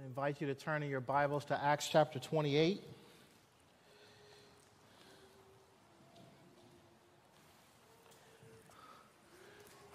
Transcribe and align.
I 0.00 0.06
invite 0.06 0.40
you 0.40 0.46
to 0.46 0.54
turn 0.54 0.82
in 0.82 0.88
your 0.88 1.00
Bibles 1.00 1.44
to 1.46 1.62
Acts 1.62 1.88
chapter 1.88 2.18
28. 2.18 2.82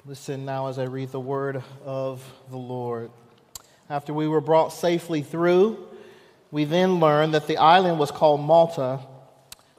Listen 0.06 0.46
now 0.46 0.68
as 0.68 0.78
I 0.78 0.84
read 0.84 1.10
the 1.10 1.20
word 1.20 1.64
of 1.84 2.24
the 2.52 2.58
Lord. 2.58 3.10
After 3.90 4.14
we 4.14 4.28
were 4.28 4.42
brought 4.42 4.74
safely 4.74 5.24
through, 5.24 5.88
we 6.52 6.66
then 6.66 7.00
learned 7.00 7.34
that 7.34 7.48
the 7.48 7.58
island 7.58 7.98
was 7.98 8.12
called 8.12 8.42
Malta. 8.42 9.00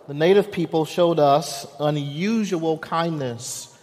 The 0.08 0.14
native 0.14 0.50
people 0.50 0.86
showed 0.86 1.20
us 1.20 1.66
unusual 1.78 2.78
kindness, 2.78 3.78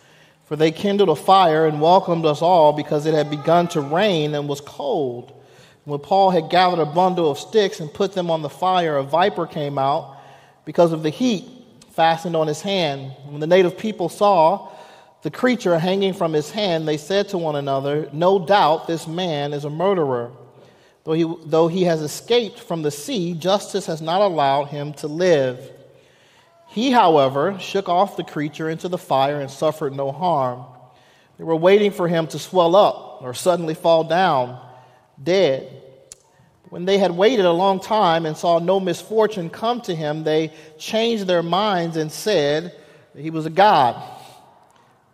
for 0.45 0.57
they 0.57 0.71
kindled 0.71 1.09
a 1.09 1.15
fire 1.15 1.67
and 1.67 1.79
welcomed 1.79 2.25
us 2.25 2.41
all 2.41 2.73
because 2.73 3.05
it 3.05 3.13
had 3.13 3.29
begun 3.29 3.69
to 3.69 3.81
rain 3.81 4.35
and 4.35 4.49
was 4.49 4.59
cold. 4.59 5.39
When 5.85 5.99
Paul 5.99 6.29
had 6.29 6.49
gathered 6.49 6.79
a 6.79 6.85
bundle 6.85 7.29
of 7.29 7.37
sticks 7.37 7.79
and 7.81 7.93
put 7.93 8.13
them 8.13 8.31
on 8.31 8.41
the 8.41 8.49
fire, 8.49 8.97
a 8.97 9.03
viper 9.03 9.45
came 9.45 9.77
out 9.77 10.17
because 10.63 10.93
of 10.93 11.03
the 11.03 11.09
heat 11.09 11.45
fastened 11.91 12.35
on 12.35 12.47
his 12.47 12.61
hand. 12.61 13.11
When 13.25 13.41
the 13.41 13.47
native 13.47 13.77
people 13.77 14.07
saw 14.07 14.71
the 15.23 15.31
creature 15.31 15.77
hanging 15.77 16.13
from 16.13 16.31
his 16.31 16.49
hand, 16.51 16.87
they 16.87 16.97
said 16.97 17.29
to 17.29 17.37
one 17.37 17.57
another, 17.57 18.09
No 18.13 18.45
doubt 18.45 18.87
this 18.87 19.07
man 19.07 19.51
is 19.51 19.65
a 19.65 19.69
murderer. 19.69 20.31
Though 21.03 21.13
he, 21.13 21.35
though 21.45 21.67
he 21.67 21.83
has 21.83 22.01
escaped 22.01 22.59
from 22.59 22.81
the 22.81 22.91
sea, 22.91 23.33
justice 23.33 23.85
has 23.87 24.01
not 24.01 24.21
allowed 24.21 24.65
him 24.65 24.93
to 24.95 25.07
live. 25.07 25.69
He, 26.69 26.91
however, 26.91 27.59
shook 27.59 27.89
off 27.89 28.15
the 28.15 28.23
creature 28.23 28.69
into 28.69 28.87
the 28.87 28.97
fire 28.97 29.41
and 29.41 29.51
suffered 29.51 29.93
no 29.93 30.13
harm. 30.13 30.63
They 31.37 31.43
were 31.43 31.57
waiting 31.57 31.91
for 31.91 32.07
him 32.07 32.27
to 32.27 32.39
swell 32.39 32.75
up 32.75 33.21
or 33.21 33.33
suddenly 33.33 33.73
fall 33.73 34.05
down 34.05 34.59
dead. 35.21 35.81
When 36.69 36.85
they 36.85 36.97
had 36.97 37.11
waited 37.11 37.45
a 37.45 37.51
long 37.51 37.79
time 37.79 38.25
and 38.25 38.35
saw 38.35 38.59
no 38.59 38.79
misfortune 38.79 39.49
come 39.49 39.81
to 39.81 39.93
him, 39.93 40.23
they 40.23 40.53
changed 40.79 41.27
their 41.27 41.43
minds 41.43 41.97
and 41.97 42.11
said 42.11 42.75
he 43.15 43.29
was 43.29 43.45
a 43.45 43.51
god. 43.51 44.01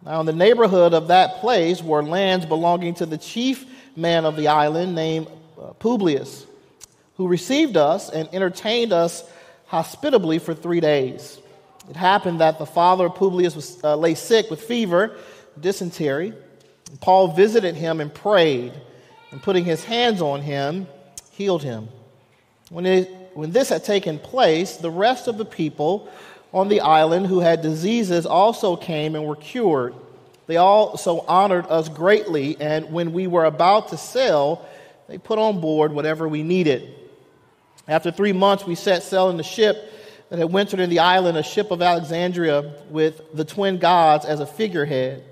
Now, 0.05 0.21
in 0.21 0.25
the 0.25 0.33
neighborhood 0.33 0.93
of 0.93 1.09
that 1.09 1.41
place 1.41 1.81
were 1.81 2.01
lands 2.01 2.45
belonging 2.45 2.93
to 2.95 3.05
the 3.05 3.17
chief 3.17 3.65
man 3.97 4.23
of 4.23 4.37
the 4.37 4.47
island 4.47 4.95
named 4.95 5.27
uh, 5.61 5.73
Publius, 5.73 6.45
who 7.15 7.27
received 7.27 7.75
us 7.75 8.09
and 8.09 8.29
entertained 8.31 8.93
us 8.93 9.29
hospitably 9.65 10.39
for 10.39 10.53
three 10.53 10.79
days. 10.79 11.39
It 11.89 11.97
happened 11.97 12.39
that 12.39 12.57
the 12.57 12.65
father 12.65 13.07
of 13.07 13.15
Publius 13.15 13.55
was, 13.55 13.83
uh, 13.83 13.97
lay 13.97 14.15
sick 14.15 14.49
with 14.49 14.61
fever, 14.61 15.17
dysentery. 15.59 16.33
Paul 17.01 17.29
visited 17.33 17.75
him 17.75 17.99
and 17.99 18.13
prayed, 18.13 18.73
and 19.31 19.41
putting 19.41 19.65
his 19.65 19.83
hands 19.83 20.21
on 20.21 20.41
him, 20.41 20.87
healed 21.31 21.63
him. 21.63 21.89
When, 22.69 22.85
it, 22.85 23.31
when 23.33 23.51
this 23.51 23.69
had 23.69 23.83
taken 23.83 24.19
place, 24.19 24.77
the 24.77 24.91
rest 24.91 25.27
of 25.27 25.37
the 25.37 25.45
people 25.45 26.09
on 26.53 26.67
the 26.67 26.81
island 26.81 27.27
who 27.27 27.39
had 27.39 27.61
diseases 27.61 28.25
also 28.25 28.75
came 28.75 29.15
and 29.15 29.25
were 29.25 29.35
cured. 29.35 29.93
They 30.47 30.57
also 30.57 31.19
honored 31.27 31.67
us 31.67 31.89
greatly, 31.89 32.57
and 32.59 32.91
when 32.91 33.13
we 33.13 33.27
were 33.27 33.45
about 33.45 33.89
to 33.89 33.97
sail, 33.97 34.65
they 35.07 35.17
put 35.17 35.37
on 35.37 35.61
board 35.61 35.91
whatever 35.91 36.27
we 36.27 36.41
needed. 36.41 36.95
After 37.87 38.11
three 38.11 38.33
months, 38.33 38.65
we 38.65 38.75
set 38.75 39.03
sail 39.03 39.29
in 39.29 39.37
the 39.37 39.43
ship 39.43 39.93
that 40.29 40.39
had 40.39 40.51
wintered 40.51 40.79
in 40.79 40.89
the 40.89 40.99
island, 40.99 41.37
a 41.37 41.43
ship 41.43 41.71
of 41.71 41.81
Alexandria 41.81 42.73
with 42.89 43.21
the 43.33 43.45
twin 43.45 43.77
gods 43.77 44.25
as 44.25 44.39
a 44.39 44.45
figurehead. 44.45 45.23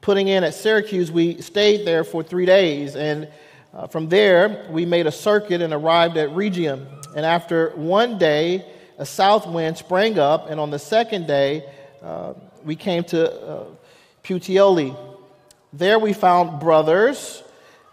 Putting 0.00 0.28
in 0.28 0.44
at 0.44 0.54
Syracuse, 0.54 1.10
we 1.10 1.40
stayed 1.40 1.86
there 1.86 2.04
for 2.04 2.22
three 2.22 2.46
days, 2.46 2.96
and 2.96 3.28
uh, 3.72 3.86
from 3.86 4.08
there, 4.08 4.66
we 4.70 4.84
made 4.84 5.06
a 5.06 5.12
circuit 5.12 5.62
and 5.62 5.72
arrived 5.72 6.16
at 6.16 6.30
Rhegium. 6.30 6.86
And 7.14 7.24
after 7.24 7.70
one 7.70 8.18
day, 8.18 8.66
a 8.98 9.06
south 9.06 9.46
wind 9.46 9.78
sprang 9.78 10.18
up, 10.18 10.50
and 10.50 10.58
on 10.58 10.70
the 10.70 10.78
second 10.78 11.26
day, 11.26 11.64
uh, 12.02 12.34
we 12.64 12.76
came 12.76 13.04
to 13.04 13.32
uh, 13.32 13.64
Puteoli. 14.24 14.96
There 15.72 15.98
we 15.98 16.12
found 16.12 16.60
brothers 16.60 17.42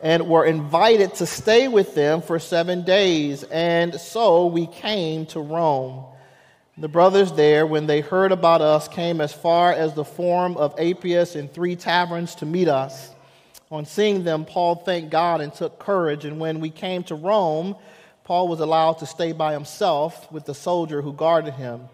and 0.02 0.28
were 0.28 0.46
invited 0.46 1.14
to 1.16 1.26
stay 1.26 1.68
with 1.68 1.96
them 1.96 2.22
for 2.22 2.40
seven 2.40 2.84
days, 2.84 3.44
and 3.44 3.96
so 3.96 4.48
we 4.48 4.68
came 4.68 5.26
to 5.28 5.40
Rome. 5.40 6.06
The 6.76 6.88
brothers 6.88 7.32
there, 7.34 7.68
when 7.68 7.86
they 7.86 8.02
heard 8.02 8.32
about 8.32 8.62
us, 8.62 8.88
came 8.88 9.22
as 9.22 9.32
far 9.32 9.72
as 9.72 9.94
the 9.94 10.04
Forum 10.04 10.58
of 10.58 10.74
Appius 10.80 11.36
in 11.36 11.48
three 11.48 11.76
taverns 11.76 12.34
to 12.36 12.48
meet 12.48 12.68
us. 12.68 13.12
On 13.70 13.86
seeing 13.86 14.24
them, 14.24 14.44
Paul 14.44 14.76
thanked 14.78 15.12
God 15.12 15.40
and 15.40 15.54
took 15.54 15.78
courage, 15.78 16.26
and 16.26 16.40
when 16.40 16.60
we 16.60 16.72
came 16.72 17.04
to 17.04 17.16
Rome, 17.16 17.76
Paul 18.24 18.48
was 18.48 18.60
allowed 18.60 18.94
to 19.00 19.06
stay 19.06 19.34
by 19.34 19.54
himself 19.54 20.32
with 20.32 20.46
the 20.46 20.56
soldier 20.56 21.04
who 21.04 21.14
guarded 21.14 21.54
him. 21.54 21.90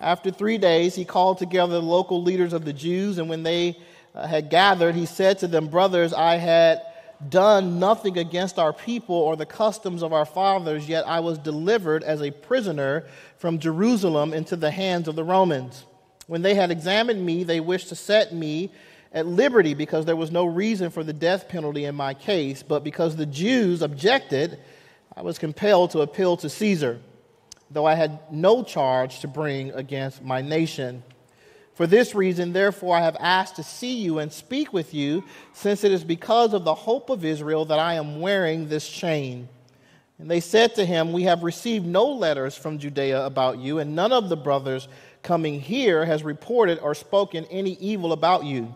After 0.00 0.32
three 0.32 0.58
days, 0.58 0.96
he 0.96 1.04
called 1.04 1.38
together 1.38 1.74
the 1.74 1.82
local 1.82 2.20
leaders 2.20 2.52
of 2.52 2.64
the 2.64 2.72
Jews, 2.72 3.18
and 3.18 3.28
when 3.28 3.44
they 3.44 3.78
uh, 4.16 4.26
had 4.26 4.50
gathered, 4.50 4.96
he 4.96 5.06
said 5.06 5.38
to 5.40 5.46
them, 5.46 5.68
Brothers, 5.68 6.12
I 6.12 6.38
had 6.38 6.82
done 7.28 7.78
nothing 7.78 8.18
against 8.18 8.58
our 8.58 8.72
people 8.72 9.14
or 9.14 9.36
the 9.36 9.46
customs 9.46 10.02
of 10.02 10.12
our 10.12 10.24
fathers, 10.24 10.88
yet 10.88 11.06
I 11.06 11.20
was 11.20 11.38
delivered 11.38 12.04
as 12.04 12.22
a 12.22 12.30
prisoner 12.30 13.06
from 13.38 13.58
Jerusalem 13.58 14.32
into 14.32 14.56
the 14.56 14.70
hands 14.70 15.08
of 15.08 15.16
the 15.16 15.24
Romans. 15.24 15.84
When 16.26 16.42
they 16.42 16.54
had 16.54 16.70
examined 16.70 17.24
me, 17.24 17.42
they 17.42 17.60
wished 17.60 17.88
to 17.88 17.96
set 17.96 18.32
me 18.32 18.70
at 19.12 19.26
liberty 19.26 19.74
because 19.74 20.04
there 20.04 20.16
was 20.16 20.30
no 20.30 20.44
reason 20.44 20.90
for 20.90 21.02
the 21.02 21.12
death 21.12 21.48
penalty 21.48 21.86
in 21.86 21.94
my 21.94 22.14
case, 22.14 22.62
but 22.62 22.84
because 22.84 23.16
the 23.16 23.26
Jews 23.26 23.82
objected, 23.82 24.58
I 25.16 25.22
was 25.22 25.38
compelled 25.38 25.90
to 25.92 26.00
appeal 26.02 26.36
to 26.38 26.48
Caesar, 26.48 27.00
though 27.70 27.86
I 27.86 27.94
had 27.94 28.20
no 28.30 28.62
charge 28.62 29.20
to 29.20 29.28
bring 29.28 29.72
against 29.72 30.22
my 30.22 30.42
nation. 30.42 31.02
For 31.78 31.86
this 31.86 32.12
reason, 32.12 32.52
therefore, 32.52 32.96
I 32.96 33.02
have 33.02 33.16
asked 33.20 33.54
to 33.54 33.62
see 33.62 33.98
you 33.98 34.18
and 34.18 34.32
speak 34.32 34.72
with 34.72 34.92
you, 34.92 35.22
since 35.52 35.84
it 35.84 35.92
is 35.92 36.02
because 36.02 36.52
of 36.52 36.64
the 36.64 36.74
hope 36.74 37.08
of 37.08 37.24
Israel 37.24 37.64
that 37.66 37.78
I 37.78 37.94
am 37.94 38.20
wearing 38.20 38.68
this 38.68 38.88
chain. 38.88 39.48
And 40.18 40.28
they 40.28 40.40
said 40.40 40.74
to 40.74 40.84
him, 40.84 41.12
We 41.12 41.22
have 41.22 41.44
received 41.44 41.86
no 41.86 42.06
letters 42.08 42.56
from 42.56 42.80
Judea 42.80 43.24
about 43.24 43.60
you, 43.60 43.78
and 43.78 43.94
none 43.94 44.10
of 44.10 44.28
the 44.28 44.36
brothers 44.36 44.88
coming 45.22 45.60
here 45.60 46.04
has 46.04 46.24
reported 46.24 46.80
or 46.80 46.96
spoken 46.96 47.44
any 47.44 47.74
evil 47.74 48.12
about 48.12 48.44
you. 48.44 48.74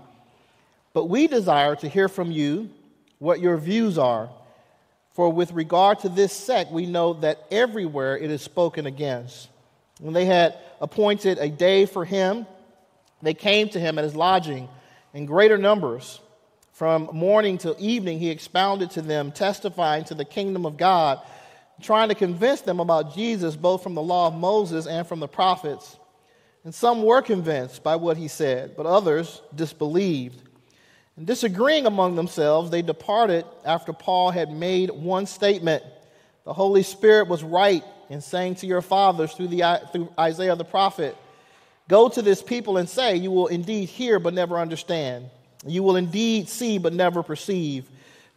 But 0.93 1.07
we 1.07 1.27
desire 1.27 1.75
to 1.75 1.89
hear 1.89 2.09
from 2.09 2.31
you 2.31 2.71
what 3.19 3.41
your 3.41 3.57
views 3.57 3.99
are 3.99 4.31
for 5.11 5.29
with 5.29 5.51
regard 5.51 5.99
to 5.99 6.09
this 6.09 6.33
sect, 6.33 6.71
we 6.71 6.87
know 6.87 7.15
that 7.15 7.47
everywhere 7.51 8.17
it 8.17 8.31
is 8.31 8.43
spoken 8.43 8.87
against. 8.87 9.49
When 9.99 10.15
they 10.15 10.25
had 10.25 10.57
appointed 10.81 11.39
a 11.39 11.49
day 11.49 11.85
for 11.85 12.05
him, 12.05 12.47
they 13.23 13.35
came 13.35 13.69
to 13.71 13.81
him 13.81 13.99
at 13.99 14.05
his 14.05 14.17
lodging 14.17 14.69
in 15.15 15.27
greater 15.27 15.57
numbers. 15.57 16.21
From 16.73 17.09
morning 17.13 17.59
till 17.59 17.77
evening, 17.79 18.19
he 18.19 18.31
expounded 18.31 18.91
to 18.93 19.03
them, 19.03 19.31
testifying 19.31 20.05
to 20.05 20.15
the 20.15 20.25
kingdom 20.25 20.67
of 20.67 20.77
God, 20.77 21.21
trying 21.81 22.09
to 22.09 22.15
convince 22.15 22.63
them 22.63 22.81
about 22.81 23.15
Jesus, 23.15 23.57
both 23.57 23.83
from 23.83 23.95
the 23.95 24.03
law 24.03 24.27
of 24.27 24.35
Moses 24.35 24.87
and 24.87 25.07
from 25.07 25.21
the 25.21 25.29
prophets. 25.29 25.97
And 26.65 26.75
some 26.75 27.03
were 27.03 27.23
convinced 27.23 27.83
by 27.83 27.97
what 27.97 28.17
he 28.17 28.29
said, 28.29 28.77
but 28.77 28.87
others 28.87 29.43
disbelieved. 29.55 30.49
And 31.17 31.27
disagreeing 31.27 31.87
among 31.87 32.17
themselves, 32.17 32.71
they 32.71 32.83
departed 32.83 33.45
after 33.65 33.93
Paul 33.93 34.31
had 34.31 34.51
made 34.51 34.91
one 34.91 35.27
statement 35.27 35.85
The 36.45 36.53
Holy 36.53 36.83
Spirit 36.83 37.29
was 37.29 37.45
right 37.45 37.85
in 38.09 38.21
saying 38.21 38.57
to 38.57 38.67
your 38.67 38.83
fathers 38.83 39.33
through, 39.33 39.49
the, 39.49 39.81
through 39.93 40.13
Isaiah 40.19 40.57
the 40.57 40.65
prophet, 40.65 41.17
Go 41.89 42.09
to 42.09 42.23
this 42.23 42.43
people 42.43 42.77
and 42.77 42.89
say, 42.89 43.17
You 43.17 43.31
will 43.31 43.49
indeed 43.49 43.89
hear 43.89 44.19
but 44.19 44.35
never 44.35 44.59
understand. 44.59 45.31
You 45.67 45.83
will 45.83 45.97
indeed 45.97 46.49
see 46.49 46.79
but 46.79 46.93
never 46.93 47.23
perceive. 47.23 47.89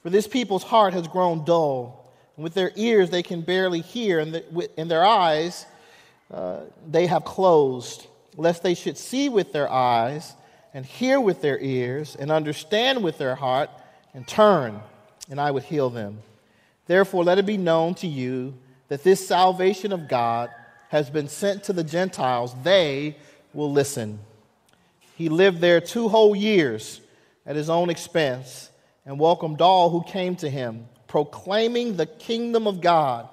For 0.03 0.09
this 0.09 0.27
people's 0.27 0.63
heart 0.63 0.93
has 0.93 1.07
grown 1.07 1.45
dull. 1.45 2.13
And 2.35 2.43
with 2.43 2.53
their 2.53 2.71
ears 2.75 3.09
they 3.09 3.23
can 3.23 3.41
barely 3.41 3.81
hear, 3.81 4.19
and 4.19 4.43
in 4.77 4.87
their 4.87 5.05
eyes 5.05 5.65
uh, 6.31 6.61
they 6.87 7.07
have 7.07 7.23
closed, 7.23 8.07
lest 8.35 8.63
they 8.63 8.73
should 8.73 8.97
see 8.97 9.29
with 9.29 9.53
their 9.53 9.71
eyes 9.71 10.33
and 10.73 10.85
hear 10.85 11.21
with 11.21 11.41
their 11.41 11.57
ears 11.59 12.15
and 12.15 12.31
understand 12.31 13.03
with 13.03 13.17
their 13.17 13.35
heart 13.35 13.69
and 14.13 14.27
turn, 14.27 14.81
and 15.29 15.39
I 15.39 15.51
would 15.51 15.63
heal 15.63 15.89
them. 15.89 16.19
Therefore, 16.87 17.23
let 17.23 17.37
it 17.37 17.45
be 17.45 17.57
known 17.57 17.95
to 17.95 18.07
you 18.07 18.53
that 18.89 19.03
this 19.03 19.25
salvation 19.25 19.91
of 19.91 20.07
God 20.07 20.49
has 20.89 21.09
been 21.09 21.27
sent 21.27 21.63
to 21.63 21.73
the 21.73 21.83
Gentiles. 21.83 22.53
They 22.63 23.15
will 23.55 23.71
listen. 23.71 24.19
He 25.15 25.29
lived 25.29 25.61
there 25.61 25.81
two 25.81 26.09
whole 26.09 26.35
years 26.35 27.01
at 27.45 27.55
his 27.55 27.69
own 27.69 27.89
expense 27.89 28.69
and 29.05 29.19
welcomed 29.19 29.61
all 29.61 29.89
who 29.89 30.03
came 30.03 30.35
to 30.37 30.49
him, 30.49 30.87
proclaiming 31.07 31.95
the 31.95 32.05
kingdom 32.05 32.67
of 32.67 32.81
God 32.81 33.29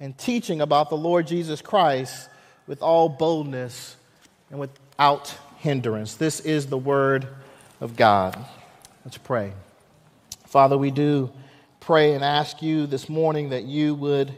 and 0.00 0.16
teaching 0.16 0.60
about 0.60 0.88
the 0.88 0.96
Lord 0.96 1.26
Jesus 1.26 1.60
Christ 1.60 2.28
with 2.66 2.82
all 2.82 3.08
boldness 3.08 3.96
and 4.50 4.58
without 4.58 5.34
hindrance. 5.58 6.14
This 6.14 6.40
is 6.40 6.66
the 6.66 6.78
word 6.78 7.26
of 7.80 7.96
God. 7.96 8.36
Let's 9.04 9.18
pray. 9.18 9.52
Father, 10.46 10.78
we 10.78 10.90
do 10.90 11.30
pray 11.80 12.14
and 12.14 12.24
ask 12.24 12.62
you 12.62 12.86
this 12.86 13.08
morning 13.08 13.50
that 13.50 13.64
you 13.64 13.94
would 13.94 14.34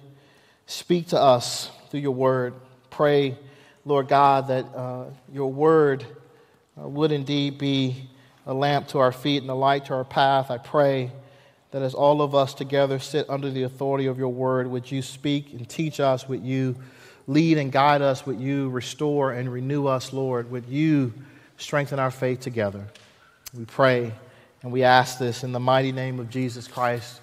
speak 0.66 1.08
to 1.08 1.20
us 1.20 1.70
through 1.90 2.00
your 2.00 2.14
word. 2.14 2.54
Pray, 2.90 3.38
Lord 3.84 4.08
God, 4.08 4.48
that 4.48 4.64
uh, 4.74 5.04
your 5.32 5.50
word 5.50 6.04
uh, 6.80 6.88
would 6.88 7.12
indeed 7.12 7.58
be 7.58 8.08
a 8.46 8.54
lamp 8.54 8.88
to 8.88 8.98
our 8.98 9.12
feet 9.12 9.42
and 9.42 9.50
a 9.50 9.54
light 9.54 9.86
to 9.86 9.94
our 9.94 10.04
path. 10.04 10.50
I 10.50 10.58
pray 10.58 11.12
that 11.70 11.82
as 11.82 11.94
all 11.94 12.22
of 12.22 12.34
us 12.34 12.54
together 12.54 12.98
sit 12.98 13.28
under 13.28 13.50
the 13.50 13.64
authority 13.64 14.06
of 14.06 14.18
your 14.18 14.30
word, 14.30 14.66
would 14.66 14.90
you 14.90 15.02
speak 15.02 15.52
and 15.52 15.68
teach 15.68 16.00
us? 16.00 16.28
Would 16.28 16.42
you 16.42 16.76
lead 17.26 17.58
and 17.58 17.70
guide 17.70 18.02
us? 18.02 18.24
Would 18.26 18.40
you 18.40 18.70
restore 18.70 19.32
and 19.32 19.52
renew 19.52 19.86
us, 19.86 20.12
Lord? 20.12 20.50
Would 20.50 20.66
you 20.66 21.12
strengthen 21.58 21.98
our 21.98 22.10
faith 22.10 22.40
together? 22.40 22.86
We 23.56 23.64
pray 23.64 24.12
and 24.62 24.72
we 24.72 24.82
ask 24.82 25.18
this 25.18 25.44
in 25.44 25.52
the 25.52 25.60
mighty 25.60 25.92
name 25.92 26.18
of 26.18 26.30
Jesus 26.30 26.66
Christ, 26.66 27.20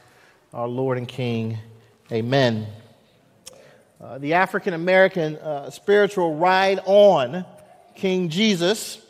our 0.54 0.68
Lord 0.68 0.98
and 0.98 1.08
King. 1.08 1.58
Amen. 2.12 2.68
Uh, 4.02 4.18
the 4.18 4.34
African 4.34 4.74
American 4.74 5.38
uh, 5.38 5.70
spiritual 5.70 6.36
ride 6.36 6.82
on 6.86 7.46
King 7.96 8.28
Jesus 8.28 9.02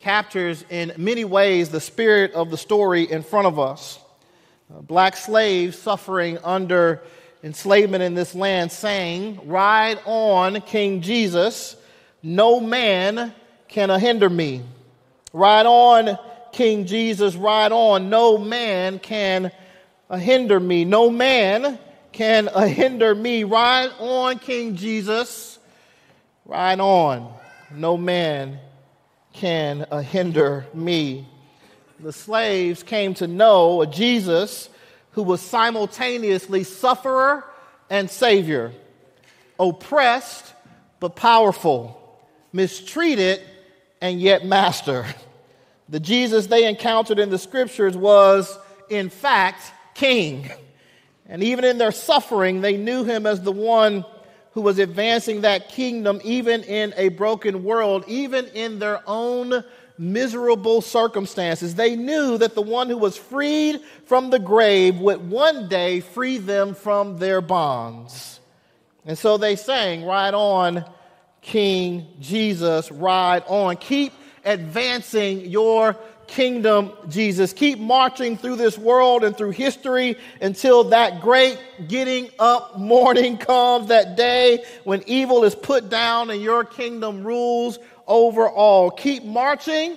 captures 0.00 0.66
in 0.68 0.92
many 0.98 1.24
ways 1.24 1.70
the 1.70 1.80
spirit 1.80 2.32
of 2.32 2.50
the 2.50 2.58
story 2.58 3.10
in 3.10 3.22
front 3.22 3.46
of 3.46 3.58
us. 3.58 3.98
Uh, 4.70 4.82
black 4.82 5.16
slaves 5.16 5.78
suffering 5.78 6.38
under 6.44 7.02
enslavement 7.42 8.02
in 8.02 8.14
this 8.14 8.34
land 8.34 8.70
saying, 8.70 9.40
Ride 9.48 9.98
on, 10.04 10.60
King 10.60 11.00
Jesus, 11.00 11.74
no 12.22 12.60
man 12.60 13.32
can 13.66 13.88
hinder 13.98 14.28
me. 14.28 14.60
Ride 15.32 15.64
on, 15.64 16.18
King 16.52 16.84
Jesus, 16.84 17.34
ride 17.34 17.72
on, 17.72 18.10
no 18.10 18.36
man 18.36 18.98
can 18.98 19.50
hinder 20.12 20.60
me. 20.60 20.84
No 20.84 21.08
man 21.08 21.78
can 22.18 22.48
hinder 22.68 23.14
me. 23.14 23.44
Ride 23.44 23.92
on, 24.00 24.40
King 24.40 24.74
Jesus, 24.74 25.56
ride 26.44 26.80
on, 26.80 27.32
no 27.70 27.96
man 27.96 28.58
can 29.32 29.86
hinder 30.02 30.66
me. 30.74 31.28
The 32.00 32.12
slaves 32.12 32.82
came 32.82 33.14
to 33.14 33.28
know 33.28 33.82
a 33.82 33.86
Jesus 33.86 34.68
who 35.12 35.22
was 35.22 35.40
simultaneously 35.40 36.64
sufferer 36.64 37.44
and 37.88 38.10
savior, 38.10 38.72
oppressed 39.60 40.54
but 40.98 41.14
powerful, 41.14 42.20
mistreated 42.52 43.40
and 44.00 44.20
yet 44.20 44.44
master. 44.44 45.06
The 45.88 46.00
Jesus 46.00 46.48
they 46.48 46.68
encountered 46.68 47.20
in 47.20 47.30
the 47.30 47.38
scriptures 47.38 47.96
was, 47.96 48.58
in 48.90 49.08
fact, 49.08 49.72
king. 49.94 50.50
And 51.28 51.42
even 51.42 51.64
in 51.64 51.78
their 51.78 51.92
suffering, 51.92 52.60
they 52.60 52.76
knew 52.76 53.04
him 53.04 53.26
as 53.26 53.42
the 53.42 53.52
one 53.52 54.04
who 54.52 54.62
was 54.62 54.78
advancing 54.78 55.42
that 55.42 55.68
kingdom 55.68 56.20
even 56.24 56.62
in 56.64 56.94
a 56.96 57.10
broken 57.10 57.64
world, 57.64 58.04
even 58.08 58.46
in 58.48 58.78
their 58.78 59.02
own 59.06 59.62
miserable 59.98 60.80
circumstances. 60.80 61.74
They 61.74 61.96
knew 61.96 62.38
that 62.38 62.54
the 62.54 62.62
one 62.62 62.88
who 62.88 62.96
was 62.96 63.16
freed 63.16 63.80
from 64.06 64.30
the 64.30 64.38
grave 64.38 64.98
would 64.98 65.28
one 65.28 65.68
day 65.68 66.00
free 66.00 66.38
them 66.38 66.74
from 66.74 67.18
their 67.18 67.40
bonds. 67.40 68.40
And 69.04 69.18
so 69.18 69.36
they 69.36 69.56
sang, 69.56 70.04
Ride 70.04 70.34
on, 70.34 70.84
King 71.42 72.06
Jesus, 72.20 72.90
ride 72.90 73.42
on. 73.46 73.76
Keep 73.76 74.12
advancing 74.44 75.46
your 75.46 75.96
kingdom, 76.28 76.92
Jesus. 77.08 77.52
Keep 77.52 77.78
marching 77.78 78.36
through 78.36 78.56
this 78.56 78.78
world 78.78 79.24
and 79.24 79.36
through 79.36 79.50
history 79.50 80.16
until 80.40 80.84
that 80.84 81.20
great 81.20 81.58
getting 81.88 82.30
up 82.38 82.78
morning 82.78 83.36
comes, 83.38 83.88
that 83.88 84.16
day 84.16 84.64
when 84.84 85.02
evil 85.06 85.44
is 85.44 85.54
put 85.54 85.88
down 85.88 86.30
and 86.30 86.40
your 86.40 86.64
kingdom 86.64 87.24
rules 87.24 87.78
over 88.06 88.48
all. 88.48 88.90
Keep 88.90 89.24
marching 89.24 89.96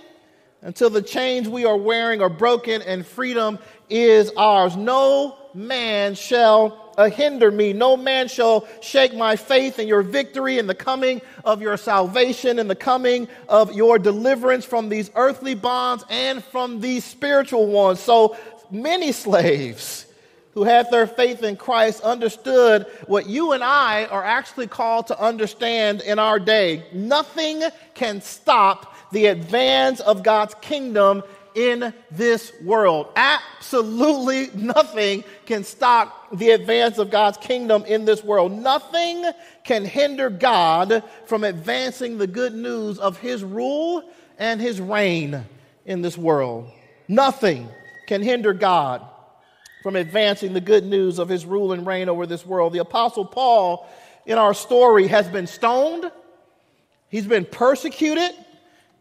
until 0.62 0.90
the 0.90 1.02
chains 1.02 1.50
we 1.50 1.66
are 1.66 1.78
wearing 1.78 2.22
are 2.22 2.30
broken 2.30 2.82
and 2.82 3.06
freedom 3.06 3.60
is 3.90 4.32
ours. 4.38 4.76
No 4.76 5.38
man 5.54 6.16
shall 6.16 6.94
uh, 6.98 7.10
hinder 7.10 7.52
me. 7.52 7.74
No 7.74 7.98
man 7.98 8.28
shall 8.28 8.68
shake 8.82 9.14
my 9.14 9.36
faith 9.36 9.80
in 9.80 9.88
your 9.88 10.02
victory 10.02 10.58
in 10.58 10.68
the 10.68 10.76
coming 10.76 11.22
of 11.44 11.62
your 11.62 11.78
salvation 11.78 12.60
in 12.60 12.68
the 12.68 12.76
coming 12.76 13.28
of 13.50 13.74
your 13.74 13.98
deliverance 14.00 14.66
from 14.66 14.90
these 14.90 15.12
earthly 15.16 15.56
bonds 15.56 16.04
and 16.10 16.44
from 16.44 16.80
these 16.82 17.04
spiritual 17.04 17.68
ones. 17.68 18.00
So 18.00 18.38
many 18.70 19.12
slaves 19.12 20.06
who 20.54 20.64
had 20.64 20.92
their 20.92 21.08
faith 21.08 21.44
in 21.44 21.56
Christ 21.56 22.02
understood 22.02 22.86
what 23.08 23.28
you 23.28 23.54
and 23.54 23.64
I 23.64 24.06
are 24.06 24.24
actually 24.24 24.68
called 24.68 25.08
to 25.08 25.20
understand 25.20 26.02
in 26.02 26.20
our 26.20 26.40
day. 26.40 26.84
Nothing 26.92 27.64
can 27.94 28.22
stop 28.22 28.94
the 29.12 29.28
advance 29.28 30.00
of 30.02 30.24
God's 30.24 30.54
kingdom 30.62 31.24
in 31.56 31.94
this 32.10 32.52
world. 32.64 33.08
Absolutely 33.16 34.50
nothing 34.54 35.24
can 35.46 35.64
stop 35.64 36.30
the 36.32 36.52
advance 36.52 36.98
of 36.98 37.10
God's 37.10 37.38
kingdom 37.38 37.84
in 37.86 38.06
this 38.06 38.24
world. 38.24 38.52
Nothing 38.52 39.26
can 39.64 39.86
hinder 39.86 40.30
God 40.30 41.04
from 41.26 41.44
advancing 41.44 42.18
the 42.18 42.28
good 42.28 42.54
news 42.54 43.00
of 43.00 43.18
his 43.18 43.44
rule 43.44 44.04
and 44.38 44.60
his 44.60 44.82
reign 44.82 45.46
in 45.86 46.02
this 46.02 46.18
world. 46.18 46.70
Nothing 47.08 47.68
can 48.08 48.22
hinder 48.22 48.54
God 48.54 49.06
from 49.84 49.96
advancing 49.96 50.54
the 50.54 50.62
good 50.62 50.86
news 50.86 51.20
of 51.20 51.28
his 51.28 51.46
rule 51.46 51.74
and 51.74 51.86
reign 51.86 52.08
over 52.10 52.26
this 52.26 52.46
world. 52.46 52.74
The 52.74 52.80
Apostle 52.80 53.26
Paul, 53.26 53.90
in 54.26 54.38
our 54.38 54.54
story, 54.54 55.08
has 55.08 55.28
been 55.28 55.48
stoned, 55.48 56.12
he's 57.10 57.26
been 57.26 57.46
persecuted, 57.46 58.32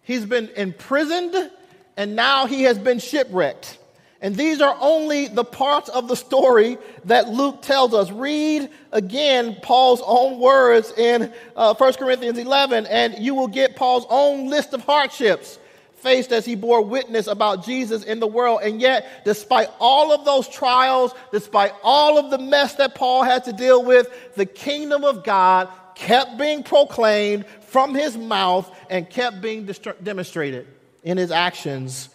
he's 0.02 0.24
been 0.24 0.48
imprisoned 0.56 1.50
and 1.96 2.16
now 2.16 2.46
he 2.46 2.62
has 2.62 2.78
been 2.78 2.98
shipwrecked. 2.98 3.78
And 4.22 4.36
these 4.36 4.60
are 4.60 4.76
only 4.80 5.28
the 5.28 5.44
parts 5.44 5.88
of 5.88 6.06
the 6.06 6.14
story 6.14 6.76
that 7.06 7.28
Luke 7.28 7.62
tells 7.62 7.94
us. 7.94 8.10
Read 8.10 8.68
again 8.92 9.56
Paul's 9.62 10.02
own 10.04 10.38
words 10.38 10.92
in 10.96 11.32
uh, 11.56 11.74
1 11.74 11.92
Corinthians 11.94 12.38
11, 12.38 12.86
and 12.86 13.18
you 13.18 13.34
will 13.34 13.48
get 13.48 13.76
Paul's 13.76 14.04
own 14.10 14.48
list 14.48 14.74
of 14.74 14.82
hardships 14.82 15.58
faced 15.94 16.32
as 16.32 16.44
he 16.44 16.54
bore 16.54 16.82
witness 16.82 17.26
about 17.26 17.64
Jesus 17.64 18.04
in 18.04 18.20
the 18.20 18.26
world. 18.26 18.60
And 18.62 18.80
yet, 18.80 19.24
despite 19.24 19.68
all 19.78 20.12
of 20.12 20.24
those 20.24 20.48
trials, 20.48 21.14
despite 21.32 21.72
all 21.82 22.18
of 22.18 22.30
the 22.30 22.38
mess 22.38 22.74
that 22.74 22.94
Paul 22.94 23.22
had 23.22 23.44
to 23.44 23.52
deal 23.52 23.82
with, 23.84 24.34
the 24.34 24.46
kingdom 24.46 25.04
of 25.04 25.24
God 25.24 25.68
kept 25.94 26.38
being 26.38 26.62
proclaimed 26.62 27.46
from 27.68 27.94
his 27.94 28.16
mouth 28.16 28.70
and 28.90 29.08
kept 29.08 29.40
being 29.40 29.68
demonstrated 30.02 30.66
in 31.02 31.16
his 31.16 31.30
actions 31.30 32.08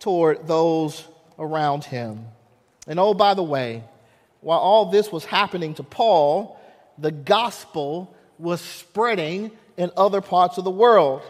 toward 0.00 0.46
those 0.46 1.04
around 1.38 1.84
him. 1.84 2.26
And 2.86 2.98
oh, 2.98 3.14
by 3.14 3.34
the 3.34 3.42
way, 3.42 3.84
while 4.40 4.58
all 4.58 4.86
this 4.86 5.10
was 5.10 5.24
happening 5.24 5.74
to 5.74 5.82
Paul, 5.82 6.60
the 6.98 7.10
gospel 7.10 8.14
was 8.38 8.60
spreading 8.60 9.50
in 9.76 9.90
other 9.96 10.20
parts 10.20 10.58
of 10.58 10.64
the 10.64 10.70
world, 10.70 11.22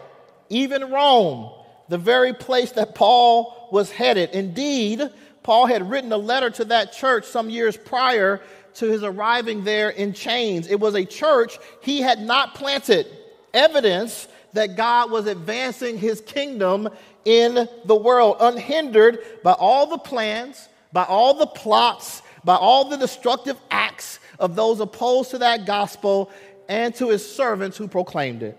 even 0.49 0.91
Rome, 0.91 1.51
the 1.87 1.97
very 1.97 2.33
place 2.33 2.71
that 2.73 2.95
Paul 2.95 3.69
was 3.71 3.91
headed. 3.91 4.31
Indeed, 4.31 5.01
Paul 5.43 5.65
had 5.67 5.89
written 5.89 6.11
a 6.11 6.17
letter 6.17 6.49
to 6.51 6.65
that 6.65 6.93
church 6.93 7.25
some 7.25 7.49
years 7.49 7.77
prior 7.77 8.41
to 8.75 8.87
his 8.87 9.03
arriving 9.03 9.63
there 9.63 9.89
in 9.89 10.13
chains. 10.13 10.67
It 10.67 10.79
was 10.79 10.95
a 10.95 11.05
church 11.05 11.57
he 11.81 12.01
had 12.01 12.19
not 12.19 12.55
planted, 12.55 13.07
evidence 13.53 14.27
that 14.55 14.75
God 14.75 15.11
was 15.11 15.27
advancing 15.27 15.97
his 15.97 16.21
kingdom 16.21 16.89
in 17.25 17.67
the 17.85 17.95
world, 17.95 18.37
unhindered 18.39 19.19
by 19.43 19.51
all 19.53 19.87
the 19.87 19.97
plans, 19.97 20.67
by 20.91 21.03
all 21.03 21.33
the 21.33 21.47
plots, 21.47 22.21
by 22.43 22.55
all 22.55 22.85
the 22.89 22.97
destructive 22.97 23.57
acts 23.69 24.19
of 24.39 24.55
those 24.55 24.79
opposed 24.79 25.31
to 25.31 25.39
that 25.39 25.65
gospel 25.65 26.31
and 26.69 26.95
to 26.95 27.09
his 27.09 27.29
servants 27.29 27.77
who 27.77 27.87
proclaimed 27.87 28.43
it. 28.43 28.57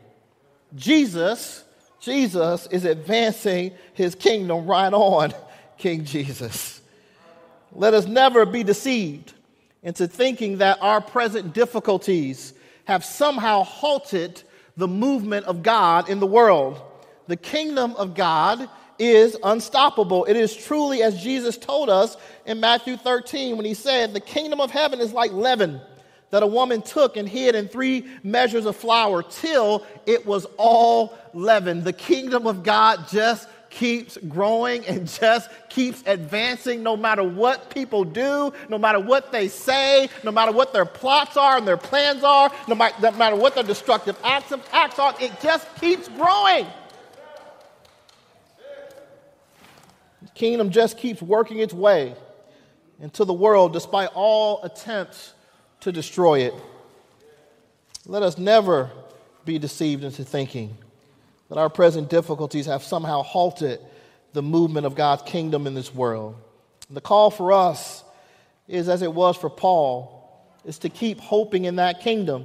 Jesus, 0.75 1.65
Jesus 2.01 2.67
is 2.71 2.85
advancing 2.85 3.73
his 3.95 4.15
kingdom 4.15 4.67
right 4.67 4.93
on, 4.93 5.33
King 5.79 6.05
Jesus. 6.05 6.81
Let 7.73 7.95
us 7.95 8.07
never 8.07 8.47
be 8.47 8.63
deceived 8.63 9.33
into 9.83 10.07
thinking 10.09 10.59
that 10.59 10.79
our 10.81 11.01
present 11.01 11.55
difficulties 11.55 12.55
have 12.85 13.05
somehow 13.05 13.63
halted 13.63 14.43
the 14.77 14.89
movement 14.89 15.47
of 15.47 15.63
God 15.63 16.09
in 16.09 16.21
the 16.21 16.27
world. 16.27 16.81
The 17.27 17.37
kingdom 17.37 17.95
of 17.97 18.15
God 18.15 18.69
is 18.99 19.37
unstoppable. 19.43 20.25
It 20.25 20.37
is 20.37 20.55
truly 20.55 21.03
as 21.03 21.23
Jesus 21.23 21.57
told 21.57 21.91
us 21.91 22.17
in 22.47 22.61
Matthew 22.61 22.97
13 22.97 23.57
when 23.57 23.67
he 23.67 23.75
said, 23.75 24.13
The 24.13 24.21
kingdom 24.21 24.61
of 24.61 24.71
heaven 24.71 25.01
is 25.01 25.13
like 25.13 25.33
leaven 25.33 25.81
that 26.31 26.43
a 26.43 26.47
woman 26.47 26.83
took 26.83 27.17
and 27.17 27.29
hid 27.29 27.55
in 27.55 27.69
three 27.69 28.07
measures 28.23 28.67
of 28.67 28.77
flour 28.77 29.23
till 29.23 29.87
it 30.07 30.27
was 30.27 30.47
all 30.57 31.17
leaven. 31.33 31.85
The 31.85 31.93
kingdom 31.93 32.47
of 32.47 32.63
God 32.63 33.09
just 33.09 33.49
keeps 33.77 34.17
growing 34.29 34.87
and 34.87 35.07
just 35.07 35.51
keeps 35.69 36.03
advancing 36.07 36.83
no 36.83 36.97
matter 36.97 37.23
what 37.23 37.69
people 37.69 38.05
do, 38.05 38.51
no 38.71 38.79
matter 38.79 38.99
what 38.99 39.31
they 39.31 39.49
say, 39.49 40.09
no 40.25 40.33
matter 40.33 40.51
what 40.51 40.73
their 40.73 40.87
plots 40.87 41.37
are 41.37 41.59
and 41.59 41.69
their 41.69 41.77
plans 41.77 42.25
are, 42.25 42.51
no 42.69 42.75
matter, 42.75 42.95
no 43.03 43.11
matter 43.13 43.37
what 43.37 43.55
their 43.55 43.65
destructive 43.65 44.17
acts, 44.25 44.51
acts 44.73 44.99
are. 44.99 45.15
It 45.21 45.31
just 45.43 45.67
keeps 45.79 46.09
growing. 46.09 46.67
The 50.23 50.31
kingdom 50.35 50.71
just 50.71 50.97
keeps 50.97 51.21
working 51.21 51.59
its 51.59 51.75
way 51.75 52.17
into 52.99 53.27
the 53.27 53.35
world 53.35 53.75
despite 53.75 54.09
all 54.15 54.63
attempts 54.63 55.35
to 55.81 55.93
destroy 55.93 56.41
it. 56.41 56.55
Let 58.07 58.23
us 58.23 58.39
never 58.39 58.91
be 59.45 59.59
deceived 59.59 60.03
into 60.03 60.25
thinking 60.25 60.79
that 61.49 61.59
our 61.59 61.71
present 61.71 62.11
difficulties 62.11 62.67
have 62.67 62.83
somehow 62.83 63.23
halted 63.23 63.81
the 64.33 64.43
movement 64.43 64.87
of 64.87 64.95
God's 64.95 65.23
kingdom 65.23 65.67
in 65.67 65.75
this 65.75 65.95
world. 65.95 66.37
The 66.91 67.01
call 67.01 67.31
for 67.31 67.53
us 67.53 68.05
is, 68.69 68.89
as 68.89 69.03
it 69.03 69.13
was 69.13 69.37
for 69.37 69.51
Paul, 69.51 70.13
is 70.65 70.79
to 70.81 70.89
keep 70.89 71.21
hoping 71.21 71.65
in 71.65 71.77
that 71.77 72.01
kingdom, 72.01 72.45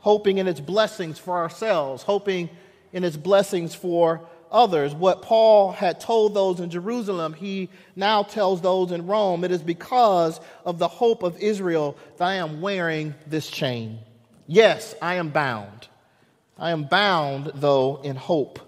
hoping 0.00 0.38
in 0.38 0.46
its 0.46 0.60
blessings 0.60 1.18
for 1.18 1.36
ourselves, 1.36 2.02
hoping 2.02 2.50
in 2.92 3.04
its 3.04 3.16
blessings 3.16 3.74
for 3.74 4.20
others. 4.52 4.94
What 4.94 5.22
Paul 5.22 5.72
had 5.72 6.00
told 6.00 6.34
those 6.34 6.60
in 6.60 6.70
Jerusalem, 6.70 7.32
he 7.32 7.68
now 7.94 8.22
tells 8.22 8.60
those 8.60 8.92
in 8.92 9.06
Rome. 9.06 9.44
It 9.44 9.50
is 9.50 9.62
because 9.62 10.40
of 10.64 10.78
the 10.78 10.88
hope 10.88 11.22
of 11.22 11.38
Israel 11.38 11.96
that 12.18 12.24
I 12.26 12.34
am 12.34 12.60
wearing 12.60 13.14
this 13.26 13.48
chain. 13.48 13.98
Yes, 14.46 14.94
I 15.02 15.14
am 15.14 15.30
bound. 15.30 15.88
I 16.58 16.70
am 16.70 16.84
bound, 16.84 17.52
though, 17.54 18.00
in 18.02 18.16
hope. 18.16 18.60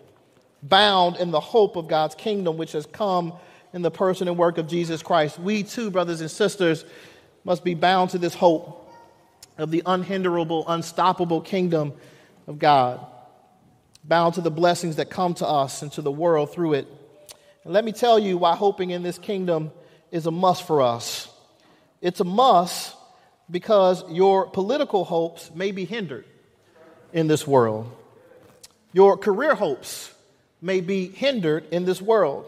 Bound 0.62 1.16
in 1.16 1.30
the 1.30 1.40
hope 1.40 1.76
of 1.76 1.88
God's 1.88 2.14
kingdom, 2.14 2.56
which 2.56 2.72
has 2.72 2.84
come 2.86 3.32
in 3.72 3.82
the 3.82 3.90
person 3.90 4.28
and 4.28 4.36
work 4.36 4.58
of 4.58 4.68
Jesus 4.68 5.02
Christ. 5.02 5.38
We 5.38 5.62
too, 5.62 5.90
brothers 5.90 6.20
and 6.20 6.30
sisters, 6.30 6.84
must 7.44 7.64
be 7.64 7.74
bound 7.74 8.10
to 8.10 8.18
this 8.18 8.34
hope 8.34 8.92
of 9.56 9.70
the 9.70 9.82
unhinderable, 9.86 10.64
unstoppable 10.66 11.40
kingdom 11.40 11.94
of 12.46 12.58
God. 12.58 13.04
Bound 14.04 14.34
to 14.34 14.40
the 14.40 14.50
blessings 14.50 14.96
that 14.96 15.10
come 15.10 15.34
to 15.34 15.46
us 15.46 15.82
and 15.82 15.90
to 15.92 16.02
the 16.02 16.12
world 16.12 16.52
through 16.52 16.74
it. 16.74 16.88
And 17.64 17.72
let 17.72 17.84
me 17.84 17.92
tell 17.92 18.18
you 18.18 18.36
why 18.36 18.54
hoping 18.54 18.90
in 18.90 19.02
this 19.02 19.18
kingdom 19.18 19.70
is 20.10 20.26
a 20.26 20.30
must 20.30 20.66
for 20.66 20.82
us. 20.82 21.28
It's 22.00 22.20
a 22.20 22.24
must 22.24 22.94
because 23.50 24.04
your 24.10 24.48
political 24.50 25.04
hopes 25.04 25.50
may 25.54 25.72
be 25.72 25.84
hindered 25.84 26.26
in 27.12 27.26
this 27.26 27.46
world. 27.46 27.90
Your 28.92 29.16
career 29.16 29.54
hopes 29.54 30.12
may 30.60 30.80
be 30.80 31.08
hindered 31.08 31.66
in 31.70 31.84
this 31.84 32.02
world. 32.02 32.46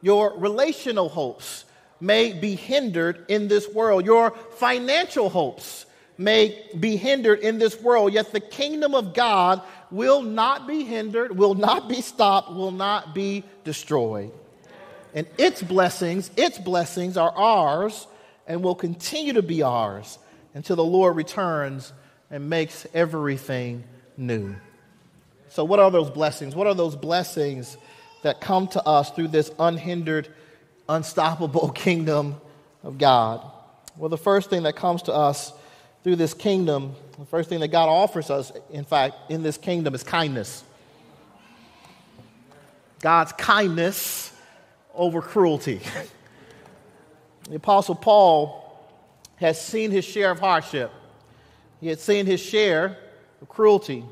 Your 0.00 0.36
relational 0.36 1.08
hopes 1.08 1.64
may 2.00 2.32
be 2.32 2.54
hindered 2.54 3.24
in 3.28 3.48
this 3.48 3.68
world. 3.68 4.04
Your 4.04 4.32
financial 4.56 5.28
hopes 5.28 5.86
may 6.18 6.66
be 6.78 6.96
hindered 6.96 7.40
in 7.40 7.58
this 7.58 7.80
world. 7.80 8.12
Yet 8.12 8.32
the 8.32 8.40
kingdom 8.40 8.94
of 8.94 9.14
God 9.14 9.62
will 9.90 10.22
not 10.22 10.66
be 10.66 10.84
hindered, 10.84 11.36
will 11.36 11.54
not 11.54 11.88
be 11.88 12.00
stopped, 12.00 12.52
will 12.52 12.72
not 12.72 13.14
be 13.14 13.44
destroyed. 13.64 14.32
And 15.14 15.26
its 15.38 15.62
blessings, 15.62 16.30
its 16.36 16.58
blessings 16.58 17.16
are 17.16 17.30
ours 17.30 18.06
and 18.46 18.62
will 18.62 18.74
continue 18.74 19.34
to 19.34 19.42
be 19.42 19.62
ours 19.62 20.18
until 20.54 20.76
the 20.76 20.84
Lord 20.84 21.16
returns 21.16 21.92
and 22.30 22.48
makes 22.48 22.86
everything 22.94 23.84
new. 24.16 24.54
So, 25.48 25.64
what 25.64 25.80
are 25.80 25.90
those 25.90 26.10
blessings? 26.10 26.54
What 26.54 26.66
are 26.66 26.74
those 26.74 26.96
blessings 26.96 27.76
that 28.22 28.40
come 28.40 28.68
to 28.68 28.82
us 28.86 29.10
through 29.10 29.28
this 29.28 29.50
unhindered, 29.58 30.28
unstoppable 30.88 31.68
kingdom 31.74 32.40
of 32.82 32.98
God? 32.98 33.42
Well, 33.96 34.08
the 34.08 34.18
first 34.18 34.48
thing 34.48 34.62
that 34.62 34.76
comes 34.76 35.02
to 35.02 35.12
us 35.12 35.52
through 36.02 36.16
this 36.16 36.34
kingdom, 36.34 36.94
the 37.18 37.26
first 37.26 37.48
thing 37.48 37.60
that 37.60 37.68
God 37.68 37.88
offers 37.88 38.30
us, 38.30 38.50
in 38.70 38.84
fact, 38.84 39.30
in 39.30 39.42
this 39.42 39.58
kingdom 39.58 39.94
is 39.94 40.02
kindness. 40.02 40.64
God's 43.00 43.32
kindness 43.32 44.32
over 44.94 45.20
cruelty. 45.20 45.80
the 47.48 47.56
Apostle 47.56 47.94
Paul 47.94 48.62
has 49.36 49.60
seen 49.60 49.90
his 49.90 50.04
share 50.04 50.30
of 50.30 50.40
hardship. 50.40 50.90
He 51.80 51.88
had 51.88 51.98
seen 51.98 52.26
his 52.26 52.40
share 52.40 52.96
of 53.42 53.48
cruelty. 53.48 54.04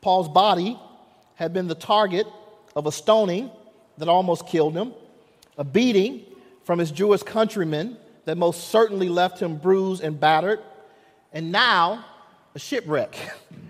Paul's 0.00 0.28
body 0.28 0.78
had 1.34 1.52
been 1.52 1.68
the 1.68 1.74
target 1.74 2.26
of 2.74 2.86
a 2.86 2.92
stoning 2.92 3.50
that 3.98 4.08
almost 4.08 4.46
killed 4.46 4.74
him, 4.74 4.94
a 5.58 5.64
beating 5.64 6.24
from 6.64 6.78
his 6.78 6.90
Jewish 6.90 7.22
countrymen 7.22 7.98
that 8.24 8.36
most 8.36 8.68
certainly 8.68 9.08
left 9.08 9.40
him 9.40 9.56
bruised 9.56 10.02
and 10.02 10.18
battered, 10.18 10.60
and 11.32 11.52
now 11.52 12.04
a 12.54 12.58
shipwreck. 12.58 13.14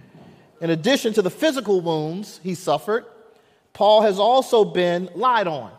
In 0.61 0.71
addition 0.71 1.13
to 1.15 1.23
the 1.23 1.31
physical 1.31 1.81
wounds 1.81 2.41
he 2.43 2.55
suffered, 2.55 3.05
Paul 3.73 4.03
has 4.03 4.19
also 4.19 4.65
been 4.65 5.11
lied 5.15 5.49
on. 5.49 5.71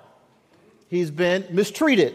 He's 0.90 1.10
been 1.10 1.46
mistreated. 1.50 2.14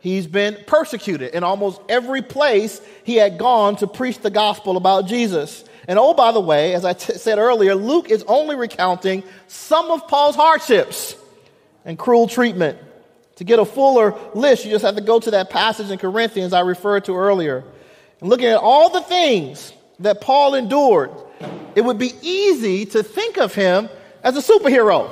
He's 0.00 0.26
been 0.26 0.58
persecuted 0.66 1.34
in 1.34 1.44
almost 1.44 1.80
every 1.88 2.20
place 2.20 2.80
he 3.04 3.14
had 3.14 3.38
gone 3.38 3.76
to 3.76 3.86
preach 3.86 4.18
the 4.18 4.30
gospel 4.30 4.76
about 4.76 5.06
Jesus. 5.06 5.64
And 5.86 5.98
oh, 5.98 6.14
by 6.14 6.32
the 6.32 6.40
way, 6.40 6.74
as 6.74 6.84
I 6.84 6.94
t- 6.94 7.14
said 7.14 7.38
earlier, 7.38 7.74
Luke 7.74 8.10
is 8.10 8.24
only 8.26 8.56
recounting 8.56 9.22
some 9.48 9.90
of 9.90 10.08
Paul's 10.08 10.36
hardships 10.36 11.16
and 11.84 11.98
cruel 11.98 12.26
treatment. 12.26 12.78
To 13.36 13.44
get 13.44 13.58
a 13.58 13.64
fuller 13.64 14.14
list, 14.34 14.64
you 14.64 14.70
just 14.70 14.84
have 14.84 14.94
to 14.94 15.02
go 15.02 15.18
to 15.18 15.30
that 15.32 15.50
passage 15.50 15.90
in 15.90 15.98
Corinthians 15.98 16.52
I 16.52 16.60
referred 16.60 17.04
to 17.06 17.16
earlier. 17.16 17.64
And 18.20 18.30
looking 18.30 18.46
at 18.46 18.58
all 18.58 18.90
the 18.90 19.02
things 19.02 19.72
that 19.98 20.20
Paul 20.20 20.54
endured, 20.54 21.10
it 21.74 21.80
would 21.80 21.98
be 21.98 22.12
easy 22.22 22.86
to 22.86 23.02
think 23.02 23.36
of 23.36 23.54
him 23.54 23.88
as 24.22 24.36
a 24.36 24.40
superhero, 24.40 25.10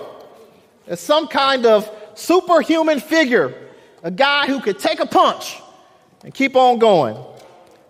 as 0.86 1.00
some 1.00 1.26
kind 1.26 1.66
of 1.66 1.90
superhuman 2.14 3.00
figure, 3.00 3.52
a 4.02 4.10
guy 4.10 4.46
who 4.46 4.60
could 4.60 4.78
take 4.78 5.00
a 5.00 5.06
punch 5.06 5.60
and 6.24 6.32
keep 6.32 6.54
on 6.54 6.78
going. 6.78 7.16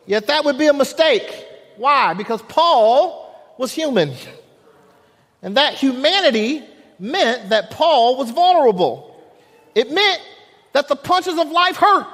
Yet 0.07 0.27
that 0.29 0.45
would 0.45 0.59
be 0.59 0.67
a 0.67 0.73
mistake. 0.73 1.47
Why? 1.77 2.15
Because 2.15 2.43
Paul 2.43 3.35
was 3.59 3.73
human. 3.73 4.15
And 5.43 5.57
that 5.57 5.75
humanity 5.75 6.63
meant 6.99 7.51
that 7.51 7.71
Paul 7.71 8.17
was 8.17 8.31
vulnerable. 8.31 9.17
It 9.75 9.91
meant 9.91 10.21
that 10.73 10.89
the 10.89 10.97
punches 10.97 11.39
of 11.39 11.51
life 11.51 11.77
hurt. 11.77 12.07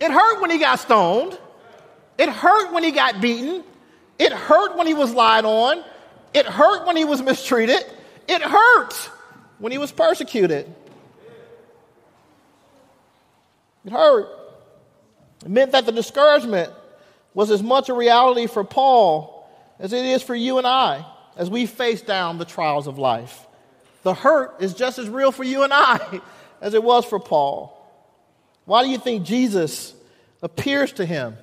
It 0.00 0.10
hurt 0.10 0.40
when 0.40 0.50
he 0.50 0.58
got 0.58 0.80
stoned. 0.80 1.38
It 2.18 2.28
hurt 2.28 2.72
when 2.72 2.82
he 2.82 2.90
got 2.90 3.20
beaten. 3.20 3.62
It 4.18 4.32
hurt 4.32 4.76
when 4.76 4.86
he 4.86 4.94
was 4.94 5.14
lied 5.14 5.44
on. 5.44 5.82
It 6.34 6.46
hurt 6.46 6.86
when 6.86 6.96
he 6.96 7.04
was 7.04 7.22
mistreated. 7.22 7.84
It 8.28 8.42
hurt 8.42 8.94
when 9.58 9.72
he 9.72 9.78
was 9.78 9.92
persecuted. 9.92 10.72
It 13.84 13.92
hurt. 13.92 14.41
It 15.44 15.50
meant 15.50 15.72
that 15.72 15.86
the 15.86 15.92
discouragement 15.92 16.72
was 17.34 17.50
as 17.50 17.62
much 17.62 17.88
a 17.88 17.94
reality 17.94 18.46
for 18.46 18.64
Paul 18.64 19.48
as 19.78 19.92
it 19.92 20.04
is 20.04 20.22
for 20.22 20.34
you 20.34 20.58
and 20.58 20.66
I 20.66 21.04
as 21.36 21.50
we 21.50 21.66
face 21.66 22.02
down 22.02 22.38
the 22.38 22.44
trials 22.44 22.86
of 22.86 22.98
life. 22.98 23.46
The 24.02 24.14
hurt 24.14 24.56
is 24.60 24.74
just 24.74 24.98
as 24.98 25.08
real 25.08 25.32
for 25.32 25.44
you 25.44 25.62
and 25.62 25.72
I 25.72 26.20
as 26.60 26.74
it 26.74 26.82
was 26.82 27.04
for 27.04 27.18
Paul. 27.18 27.78
Why 28.64 28.84
do 28.84 28.90
you 28.90 28.98
think 28.98 29.24
Jesus 29.24 29.94
appears 30.42 30.92
to 30.94 31.06
him 31.06 31.36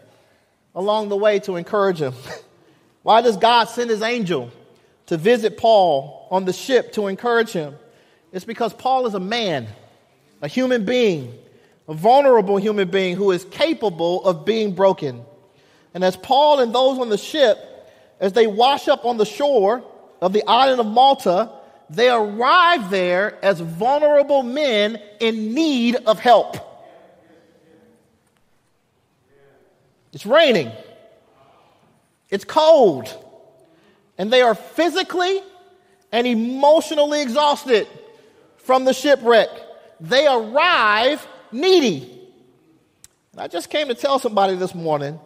along 0.74 1.10
the 1.10 1.18
way 1.18 1.40
to 1.40 1.56
encourage 1.56 2.02
him? 2.02 2.14
Why 3.04 3.22
does 3.22 3.38
God 3.38 3.66
send 3.66 3.90
his 3.90 4.02
angel 4.02 4.52
to 5.08 5.18
visit 5.18 5.58
Paul 5.58 6.28
on 6.32 6.46
the 6.46 6.54
ship 6.54 6.94
to 6.94 7.08
encourage 7.08 7.52
him? 7.52 7.76
It's 8.32 8.46
because 8.46 8.74
Paul 8.74 9.08
is 9.08 9.16
a 9.16 9.20
man, 9.20 9.68
a 10.42 10.48
human 10.48 10.86
being 10.86 11.34
a 11.90 11.94
vulnerable 11.96 12.58
human 12.58 12.88
being 12.90 13.16
who 13.16 13.32
is 13.32 13.44
capable 13.46 14.24
of 14.24 14.46
being 14.46 14.76
broken. 14.76 15.26
And 15.96 16.04
as 16.04 16.16
Paul 16.16 16.60
and 16.60 16.74
those 16.74 17.00
on 17.00 17.10
the 17.10 17.18
ship, 17.18 17.58
as 18.20 18.32
they 18.34 18.46
wash 18.46 18.88
up 18.88 19.06
on 19.06 19.18
the 19.18 19.26
shore 19.26 19.84
of 20.22 20.32
the 20.32 20.44
island 20.46 20.80
of 20.80 20.86
Malta, 20.86 21.52
they 21.90 22.08
arrive 22.08 22.92
there 22.92 23.44
as 23.44 23.60
vulnerable 23.60 24.44
men 24.44 25.02
in 25.20 25.56
need 25.56 25.96
of 25.96 26.20
help. 26.20 26.58
It's 30.14 30.28
raining. 30.28 30.72
It's 32.30 32.46
cold. 32.46 33.08
And 34.20 34.32
they 34.32 34.44
are 34.44 34.54
physically 34.54 35.42
and 36.12 36.28
emotionally 36.28 37.24
exhausted 37.24 37.88
from 38.58 38.86
the 38.86 38.94
shipwreck. 38.94 39.50
They 40.00 40.28
arrive 40.28 41.28
needy. 41.52 42.20
And 43.34 43.42
I 43.42 43.48
just 43.48 43.70
came 43.70 43.88
to 43.88 43.96
tell 43.96 44.20
somebody 44.20 44.56
this 44.56 44.74
morning 44.76 45.20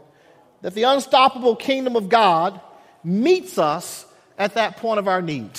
that 0.61 0.73
the 0.73 0.83
unstoppable 0.83 1.55
kingdom 1.55 1.95
of 1.95 2.09
God 2.09 2.59
meets 3.03 3.57
us 3.57 4.05
at 4.37 4.55
that 4.55 4.77
point 4.77 4.99
of 4.99 5.07
our 5.07 5.21
need. 5.21 5.51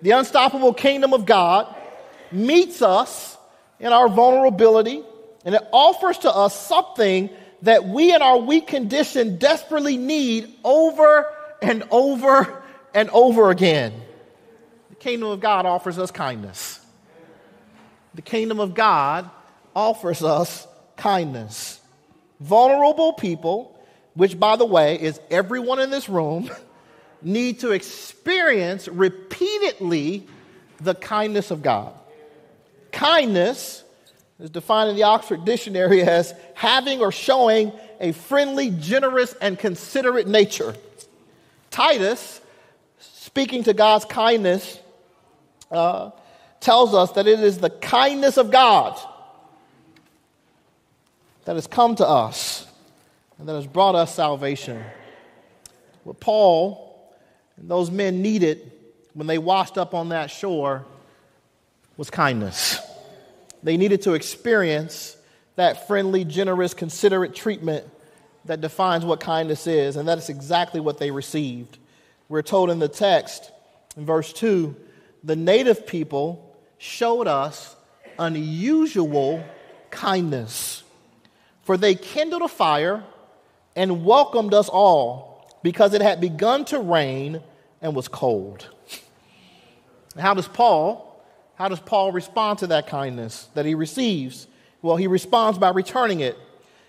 The 0.00 0.12
unstoppable 0.12 0.74
kingdom 0.74 1.12
of 1.12 1.26
God 1.26 1.74
meets 2.30 2.82
us 2.82 3.36
in 3.78 3.92
our 3.92 4.08
vulnerability, 4.08 5.02
and 5.44 5.54
it 5.54 5.62
offers 5.72 6.18
to 6.18 6.30
us 6.30 6.58
something 6.66 7.30
that 7.62 7.84
we 7.84 8.14
in 8.14 8.22
our 8.22 8.38
weak 8.38 8.66
condition 8.66 9.38
desperately 9.38 9.96
need 9.96 10.52
over 10.64 11.26
and 11.60 11.84
over 11.90 12.62
and 12.94 13.08
over 13.10 13.50
again. 13.50 13.92
The 14.90 14.96
kingdom 14.96 15.28
of 15.28 15.40
God 15.40 15.66
offers 15.66 15.98
us 15.98 16.10
kindness. 16.10 16.80
The 18.14 18.22
kingdom 18.22 18.60
of 18.60 18.74
God 18.74 19.30
offers 19.74 20.22
us 20.22 20.66
kindness. 20.96 21.80
Vulnerable 22.40 23.12
people, 23.12 23.78
which 24.14 24.38
by 24.38 24.56
the 24.56 24.64
way 24.64 25.00
is 25.00 25.20
everyone 25.30 25.80
in 25.80 25.90
this 25.90 26.08
room, 26.08 26.50
need 27.22 27.60
to 27.60 27.70
experience 27.70 28.88
repeatedly 28.88 30.26
the 30.80 30.94
kindness 30.94 31.50
of 31.50 31.62
God. 31.62 31.94
Kindness 32.90 33.84
is 34.40 34.50
defined 34.50 34.90
in 34.90 34.96
the 34.96 35.04
Oxford 35.04 35.44
Dictionary 35.44 36.02
as 36.18 36.34
having 36.54 37.00
or 37.00 37.12
showing 37.12 37.72
a 38.00 38.12
friendly, 38.12 38.70
generous, 38.70 39.34
and 39.40 39.58
considerate 39.58 40.26
nature. 40.26 40.74
Titus, 41.70 42.40
speaking 42.98 43.62
to 43.64 43.72
God's 43.72 44.04
kindness, 44.04 44.78
uh, 45.70 46.10
tells 46.60 46.94
us 46.94 47.12
that 47.12 47.26
it 47.26 47.40
is 47.40 47.58
the 47.58 47.70
kindness 47.70 48.36
of 48.36 48.50
God 48.50 49.00
that 51.44 51.56
has 51.56 51.66
come 51.66 51.96
to 51.96 52.06
us 52.06 52.66
and 53.38 53.48
that 53.48 53.54
has 53.54 53.66
brought 53.66 53.94
us 53.94 54.14
salvation. 54.14 54.82
What 56.04 56.20
Paul 56.20 57.12
and 57.56 57.70
those 57.70 57.90
men 57.90 58.22
needed 58.22 58.72
when 59.14 59.26
they 59.26 59.38
washed 59.38 59.78
up 59.78 59.94
on 59.94 60.10
that 60.10 60.30
shore 60.30 60.84
was 61.96 62.10
kindness. 62.10 62.80
They 63.62 63.76
needed 63.76 64.02
to 64.02 64.14
experience 64.14 65.16
that 65.56 65.86
friendly, 65.86 66.24
generous, 66.24 66.74
considerate 66.74 67.34
treatment 67.34 67.86
that 68.46 68.60
defines 68.60 69.04
what 69.04 69.20
kindness 69.20 69.66
is, 69.66 69.96
and 69.96 70.08
that 70.08 70.18
is 70.18 70.28
exactly 70.28 70.80
what 70.80 70.98
they 70.98 71.10
received. 71.10 71.78
We're 72.28 72.42
told 72.42 72.70
in 72.70 72.78
the 72.78 72.88
text, 72.88 73.52
in 73.96 74.06
verse 74.06 74.32
2, 74.32 74.74
the 75.22 75.36
native 75.36 75.86
people 75.86 76.56
showed 76.78 77.28
us 77.28 77.76
unusual 78.18 79.44
kindness, 79.90 80.81
for 81.62 81.76
they 81.76 81.94
kindled 81.94 82.42
a 82.42 82.48
fire 82.48 83.04
and 83.76 84.04
welcomed 84.04 84.54
us 84.54 84.68
all 84.68 85.58
because 85.62 85.94
it 85.94 86.02
had 86.02 86.20
begun 86.20 86.64
to 86.66 86.78
rain 86.78 87.40
and 87.80 87.94
was 87.94 88.08
cold. 88.08 88.68
How 90.18 90.34
does 90.34 90.48
Paul 90.48 91.08
how 91.62 91.68
does 91.68 91.78
Paul 91.78 92.10
respond 92.10 92.58
to 92.60 92.66
that 92.68 92.88
kindness 92.88 93.48
that 93.54 93.64
he 93.64 93.76
receives? 93.76 94.48
Well, 94.80 94.96
he 94.96 95.06
responds 95.06 95.58
by 95.58 95.68
returning 95.68 96.18
it. 96.18 96.36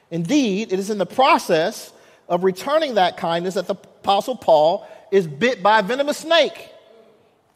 Indeed, 0.10 0.74
it 0.74 0.80
is 0.80 0.90
in 0.90 0.98
the 0.98 1.06
process 1.06 1.94
of 2.28 2.44
returning 2.44 2.96
that 2.96 3.18
kindness 3.18 3.54
that 3.54 3.68
the 3.68 3.76
apostle 3.76 4.36
Paul 4.36 4.88
is 5.12 5.28
bit 5.28 5.62
by 5.62 5.80
a 5.80 5.84
venomous 5.84 6.18
snake. 6.18 6.70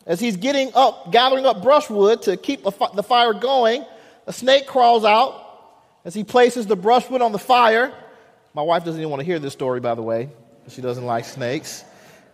As 0.06 0.20
he's 0.20 0.38
getting 0.38 0.72
up, 0.76 1.12
gathering 1.12 1.46
up 1.46 1.64
brushwood 1.64 2.22
to 2.24 2.38
keep 2.38 2.64
the 2.64 2.72
fire 2.72 3.34
going, 3.34 3.84
a 4.28 4.34
snake 4.34 4.68
crawls 4.68 5.04
out 5.04 5.47
as 6.08 6.14
he 6.14 6.24
places 6.24 6.66
the 6.66 6.76
brushwood 6.78 7.22
on 7.22 7.34
the 7.34 7.38
fire. 7.38 7.94
My 8.54 8.62
wife 8.62 8.86
doesn't 8.86 9.00
even 9.00 9.10
want 9.12 9.20
to 9.20 9.26
hear 9.26 9.40
this 9.40 9.52
story, 9.52 9.82
by 9.82 9.94
the 9.94 10.02
way. 10.02 10.30
She 10.70 10.82
doesn't 10.82 11.06
like 11.06 11.26
snakes. 11.26 11.84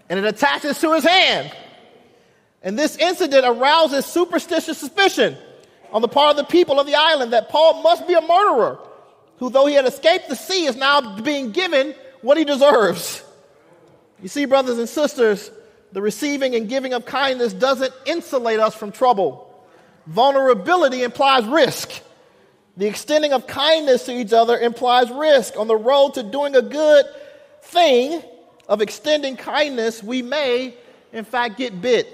And 0.10 0.20
it 0.20 0.26
attaches 0.26 0.80
to 0.82 0.94
his 0.94 1.04
hand. 1.04 1.52
And 2.62 2.78
this 2.78 2.96
incident 2.98 3.44
arouses 3.44 4.06
superstitious 4.06 4.78
suspicion 4.78 5.36
on 5.92 6.04
the 6.04 6.08
part 6.08 6.30
of 6.30 6.38
the 6.38 6.44
people 6.44 6.80
of 6.80 6.86
the 6.86 6.94
island 6.94 7.34
that 7.34 7.50
Paul 7.50 7.82
must 7.82 8.08
be 8.08 8.14
a 8.14 8.22
murderer, 8.22 8.78
who, 9.38 9.50
though 9.50 9.66
he 9.66 9.74
had 9.74 9.86
escaped 9.86 10.30
the 10.30 10.36
sea, 10.36 10.66
is 10.66 10.76
now 10.76 11.20
being 11.22 11.52
given 11.52 11.96
what 12.22 12.38
he 12.38 12.46
deserves. 12.46 13.24
You 14.22 14.28
see, 14.30 14.46
brothers 14.46 14.78
and 14.78 14.88
sisters, 14.88 15.50
the 15.94 16.02
receiving 16.02 16.54
and 16.54 16.70
giving 16.70 16.94
of 16.94 17.08
kindness 17.08 17.54
doesn't 17.54 17.94
insulate 18.06 18.60
us 18.60 18.76
from 18.76 18.92
trouble. 18.92 19.52
Vulnerability 20.06 21.02
implies 21.02 21.44
risk. 21.46 21.92
The 22.76 22.88
extending 22.88 23.34
of 23.34 23.46
kindness 23.46 24.06
to 24.06 24.12
each 24.12 24.34
other 24.34 24.58
implies 24.58 25.12
risk. 25.12 25.58
On 25.58 25.68
the 25.68 25.76
road 25.76 26.16
to 26.16 26.24
doing 26.24 26.56
a 26.56 26.62
good 26.62 27.06
thing 27.64 28.22
of 28.68 28.82
extending 28.82 29.38
kindness, 29.38 30.02
we 30.02 30.22
may, 30.22 30.74
in 31.12 31.24
fact, 31.24 31.58
get 31.58 31.82
bit. 31.82 32.08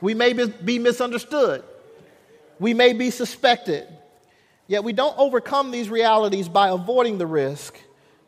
We 0.00 0.14
may 0.14 0.32
be 0.32 0.78
misunderstood. 0.78 1.64
We 2.60 2.74
may 2.74 2.92
be 2.92 3.10
suspected. 3.10 3.88
Yet 4.68 4.84
we 4.84 4.92
don't 4.92 5.16
overcome 5.18 5.70
these 5.70 5.88
realities 5.88 6.48
by 6.48 6.68
avoiding 6.68 7.18
the 7.18 7.26
risk. 7.26 7.78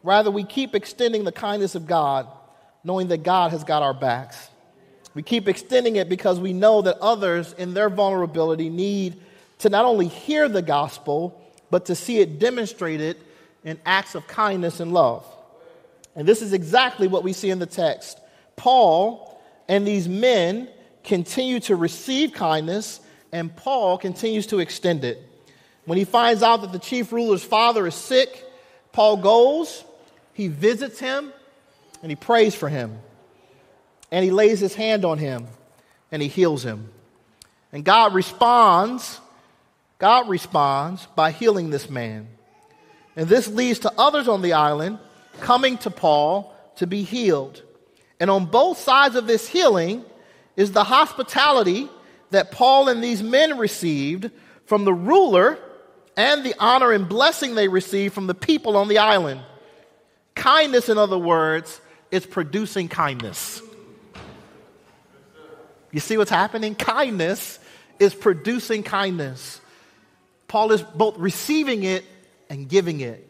Rather, 0.02 0.30
we 0.30 0.44
keep 0.44 0.74
extending 0.74 1.24
the 1.24 1.32
kindness 1.32 1.74
of 1.74 1.86
God, 1.86 2.26
knowing 2.82 3.08
that 3.08 3.22
God 3.22 3.52
has 3.52 3.64
got 3.64 3.82
our 3.82 3.94
backs. 3.94 4.48
We 5.14 5.22
keep 5.22 5.48
extending 5.48 5.96
it 5.96 6.08
because 6.08 6.40
we 6.40 6.52
know 6.52 6.82
that 6.82 6.98
others, 6.98 7.52
in 7.54 7.74
their 7.74 7.90
vulnerability, 7.90 8.70
need 8.70 9.20
to 9.58 9.68
not 9.68 9.84
only 9.84 10.08
hear 10.08 10.48
the 10.48 10.62
gospel, 10.62 11.40
but 11.70 11.86
to 11.86 11.94
see 11.94 12.18
it 12.18 12.38
demonstrated 12.38 13.16
in 13.64 13.78
acts 13.84 14.14
of 14.14 14.26
kindness 14.26 14.80
and 14.80 14.92
love. 14.92 15.24
And 16.14 16.26
this 16.26 16.42
is 16.42 16.52
exactly 16.52 17.06
what 17.06 17.24
we 17.24 17.32
see 17.32 17.50
in 17.50 17.58
the 17.58 17.66
text. 17.66 18.18
Paul 18.56 19.40
and 19.68 19.86
these 19.86 20.08
men 20.08 20.68
continue 21.04 21.60
to 21.60 21.76
receive 21.76 22.32
kindness, 22.32 23.00
and 23.32 23.54
Paul 23.54 23.98
continues 23.98 24.46
to 24.48 24.58
extend 24.58 25.04
it. 25.04 25.22
When 25.84 25.98
he 25.98 26.04
finds 26.04 26.42
out 26.42 26.62
that 26.62 26.72
the 26.72 26.78
chief 26.78 27.12
ruler's 27.12 27.44
father 27.44 27.86
is 27.86 27.94
sick, 27.94 28.44
Paul 28.92 29.18
goes, 29.18 29.84
he 30.32 30.48
visits 30.48 30.98
him, 30.98 31.32
and 32.02 32.10
he 32.10 32.16
prays 32.16 32.54
for 32.54 32.68
him. 32.68 32.98
And 34.10 34.24
he 34.24 34.30
lays 34.30 34.60
his 34.60 34.74
hand 34.74 35.04
on 35.04 35.18
him, 35.18 35.46
and 36.10 36.22
he 36.22 36.28
heals 36.28 36.64
him. 36.64 36.90
And 37.72 37.84
God 37.84 38.14
responds, 38.14 39.20
God 39.98 40.28
responds 40.28 41.06
by 41.14 41.30
healing 41.32 41.70
this 41.70 41.90
man. 41.90 42.28
And 43.16 43.28
this 43.28 43.48
leads 43.48 43.80
to 43.80 43.92
others 43.98 44.28
on 44.28 44.42
the 44.42 44.52
island 44.52 44.98
coming 45.40 45.78
to 45.78 45.90
Paul 45.90 46.54
to 46.76 46.86
be 46.86 47.02
healed. 47.02 47.62
And 48.20 48.30
on 48.30 48.46
both 48.46 48.78
sides 48.78 49.16
of 49.16 49.26
this 49.26 49.48
healing, 49.48 50.04
is 50.58 50.72
the 50.72 50.82
hospitality 50.82 51.88
that 52.30 52.50
Paul 52.50 52.88
and 52.88 53.02
these 53.02 53.22
men 53.22 53.58
received 53.58 54.28
from 54.66 54.84
the 54.84 54.92
ruler 54.92 55.56
and 56.16 56.44
the 56.44 56.54
honor 56.58 56.90
and 56.90 57.08
blessing 57.08 57.54
they 57.54 57.68
received 57.68 58.12
from 58.12 58.26
the 58.26 58.34
people 58.34 58.76
on 58.76 58.88
the 58.88 58.98
island. 58.98 59.40
Kindness, 60.34 60.88
in 60.88 60.98
other 60.98 61.16
words, 61.16 61.80
is 62.10 62.26
producing 62.26 62.88
kindness. 62.88 63.62
You 65.92 66.00
see 66.00 66.16
what's 66.18 66.28
happening? 66.28 66.74
Kindness 66.74 67.60
is 68.00 68.12
producing 68.12 68.82
kindness. 68.82 69.60
Paul 70.48 70.72
is 70.72 70.82
both 70.82 71.16
receiving 71.18 71.84
it 71.84 72.04
and 72.50 72.68
giving 72.68 73.00
it 73.00 73.24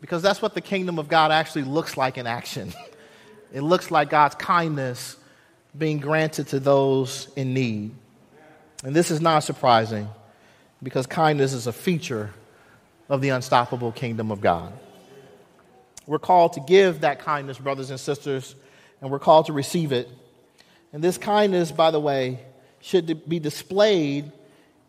because 0.00 0.22
that's 0.22 0.40
what 0.40 0.54
the 0.54 0.60
kingdom 0.60 0.98
of 0.98 1.08
God 1.08 1.30
actually 1.32 1.62
looks 1.62 1.96
like 1.96 2.16
in 2.18 2.26
action. 2.26 2.72
It 3.54 3.60
looks 3.60 3.90
like 3.90 4.08
God's 4.08 4.34
kindness 4.36 5.14
being 5.76 5.98
granted 5.98 6.48
to 6.48 6.58
those 6.58 7.28
in 7.36 7.52
need. 7.52 7.90
And 8.82 8.96
this 8.96 9.10
is 9.10 9.20
not 9.20 9.40
surprising 9.40 10.08
because 10.82 11.06
kindness 11.06 11.52
is 11.52 11.66
a 11.66 11.72
feature 11.72 12.30
of 13.10 13.20
the 13.20 13.28
unstoppable 13.28 13.92
kingdom 13.92 14.30
of 14.30 14.40
God. 14.40 14.72
We're 16.06 16.18
called 16.18 16.54
to 16.54 16.60
give 16.60 17.02
that 17.02 17.18
kindness, 17.18 17.58
brothers 17.58 17.90
and 17.90 18.00
sisters, 18.00 18.54
and 19.02 19.10
we're 19.10 19.18
called 19.18 19.46
to 19.46 19.52
receive 19.52 19.92
it. 19.92 20.08
And 20.94 21.04
this 21.04 21.18
kindness, 21.18 21.70
by 21.70 21.90
the 21.90 22.00
way, 22.00 22.40
should 22.80 23.28
be 23.28 23.38
displayed 23.38 24.32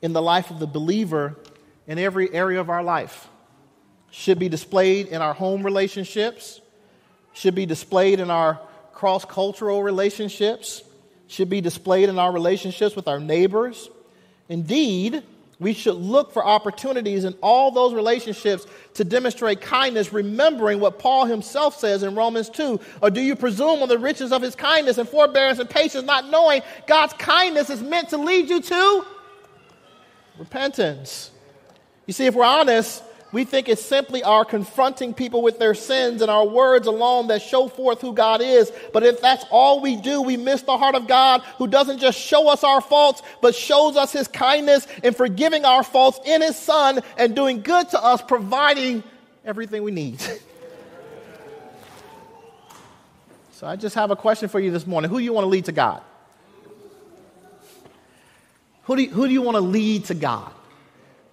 in 0.01 0.13
the 0.13 0.21
life 0.21 0.51
of 0.51 0.59
the 0.59 0.67
believer 0.67 1.35
in 1.87 1.99
every 1.99 2.33
area 2.33 2.59
of 2.59 2.69
our 2.69 2.83
life. 2.83 3.27
Should 4.11 4.39
be 4.39 4.49
displayed 4.49 5.07
in 5.07 5.21
our 5.21 5.33
home 5.33 5.63
relationships, 5.63 6.61
should 7.33 7.55
be 7.55 7.65
displayed 7.65 8.19
in 8.19 8.29
our 8.29 8.59
cross 8.93 9.25
cultural 9.25 9.81
relationships, 9.81 10.83
should 11.27 11.49
be 11.49 11.61
displayed 11.61 12.09
in 12.09 12.19
our 12.19 12.31
relationships 12.31 12.95
with 12.95 13.07
our 13.07 13.19
neighbors. 13.19 13.89
Indeed, 14.49 15.23
we 15.59 15.73
should 15.73 15.95
look 15.95 16.31
for 16.31 16.45
opportunities 16.45 17.23
in 17.23 17.33
all 17.41 17.71
those 17.71 17.93
relationships 17.93 18.65
to 18.95 19.03
demonstrate 19.03 19.61
kindness, 19.61 20.11
remembering 20.11 20.79
what 20.79 20.99
Paul 20.99 21.25
himself 21.25 21.79
says 21.79 22.03
in 22.03 22.15
Romans 22.15 22.49
2. 22.49 22.79
Or 23.01 23.09
do 23.09 23.21
you 23.21 23.35
presume 23.35 23.81
on 23.81 23.87
the 23.87 23.97
riches 23.97 24.31
of 24.31 24.41
his 24.41 24.55
kindness 24.55 24.97
and 24.97 25.07
forbearance 25.07 25.59
and 25.59 25.69
patience, 25.69 26.05
not 26.05 26.29
knowing 26.29 26.61
God's 26.85 27.13
kindness 27.13 27.69
is 27.69 27.81
meant 27.81 28.09
to 28.09 28.17
lead 28.17 28.49
you 28.49 28.61
to 28.61 29.05
repentance? 30.37 31.31
You 32.05 32.13
see, 32.13 32.25
if 32.25 32.35
we're 32.35 32.43
honest, 32.43 33.03
we 33.33 33.45
think 33.45 33.67
it's 33.67 33.83
simply 33.83 34.21
our 34.23 34.45
confronting 34.45 35.13
people 35.15 35.41
with 35.41 35.57
their 35.57 35.73
sins 35.73 36.21
and 36.21 36.29
our 36.29 36.45
words 36.45 36.85
alone 36.85 37.27
that 37.27 37.41
show 37.41 37.67
forth 37.67 37.99
who 37.99 38.13
God 38.13 38.41
is. 38.41 38.71
But 38.93 39.01
if 39.01 39.21
that's 39.21 39.43
all 39.49 39.81
we 39.81 39.95
do, 39.95 40.21
we 40.21 40.37
miss 40.37 40.61
the 40.61 40.77
heart 40.77 40.93
of 40.93 41.07
God 41.07 41.41
who 41.57 41.65
doesn't 41.65 41.97
just 41.97 42.19
show 42.19 42.47
us 42.47 42.63
our 42.63 42.79
faults, 42.79 43.23
but 43.41 43.55
shows 43.55 43.97
us 43.97 44.11
his 44.11 44.27
kindness 44.27 44.85
in 45.03 45.15
forgiving 45.15 45.65
our 45.65 45.81
faults 45.83 46.19
in 46.25 46.43
his 46.43 46.55
son 46.55 47.01
and 47.17 47.35
doing 47.35 47.61
good 47.61 47.89
to 47.89 48.03
us, 48.03 48.21
providing 48.21 49.01
everything 49.43 49.81
we 49.81 49.91
need. 49.91 50.21
so 53.53 53.65
I 53.65 53.75
just 53.75 53.95
have 53.95 54.11
a 54.11 54.15
question 54.15 54.47
for 54.47 54.59
you 54.59 54.69
this 54.69 54.85
morning. 54.85 55.09
Who 55.09 55.17
do 55.17 55.23
you 55.23 55.33
want 55.33 55.45
to 55.45 55.49
lead 55.49 55.65
to 55.65 55.71
God? 55.71 56.03
Who 58.83 58.95
do 58.95 59.01
you, 59.01 59.09
who 59.09 59.27
do 59.27 59.33
you 59.33 59.41
want 59.41 59.55
to 59.55 59.61
lead 59.61 60.05
to 60.05 60.13
God? 60.13 60.51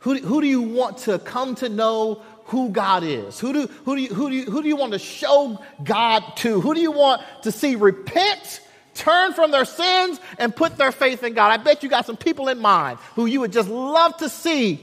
Who, 0.01 0.17
who 0.17 0.41
do 0.41 0.47
you 0.47 0.63
want 0.63 0.99
to 0.99 1.19
come 1.19 1.55
to 1.57 1.69
know 1.69 2.23
who 2.47 2.71
God 2.71 3.05
is? 3.05 3.39
Who 3.39 3.53
do, 3.53 3.67
who, 3.85 3.97
do 3.97 4.03
you, 4.03 4.15
who, 4.15 4.31
do 4.31 4.37
you, 4.37 4.45
who 4.45 4.63
do 4.63 4.69
you 4.69 4.77
want 4.77 4.93
to 4.93 4.99
show 4.99 5.63
God 5.85 6.25
to? 6.37 6.61
Who 6.61 6.75
do 6.75 6.81
you 6.81 6.91
want 6.91 7.23
to 7.43 7.53
see 7.53 7.77
repent, 7.77 8.61
turn 8.95 9.35
from 9.35 9.51
their 9.51 9.65
sins, 9.65 10.19
and 10.39 10.55
put 10.55 10.77
their 10.77 10.91
faith 10.91 11.23
in 11.23 11.35
God? 11.35 11.53
I 11.53 11.63
bet 11.63 11.83
you 11.83 11.89
got 11.89 12.07
some 12.07 12.17
people 12.17 12.49
in 12.49 12.59
mind 12.59 12.99
who 13.15 13.27
you 13.27 13.41
would 13.41 13.53
just 13.53 13.69
love 13.69 14.17
to 14.19 14.29
see 14.29 14.81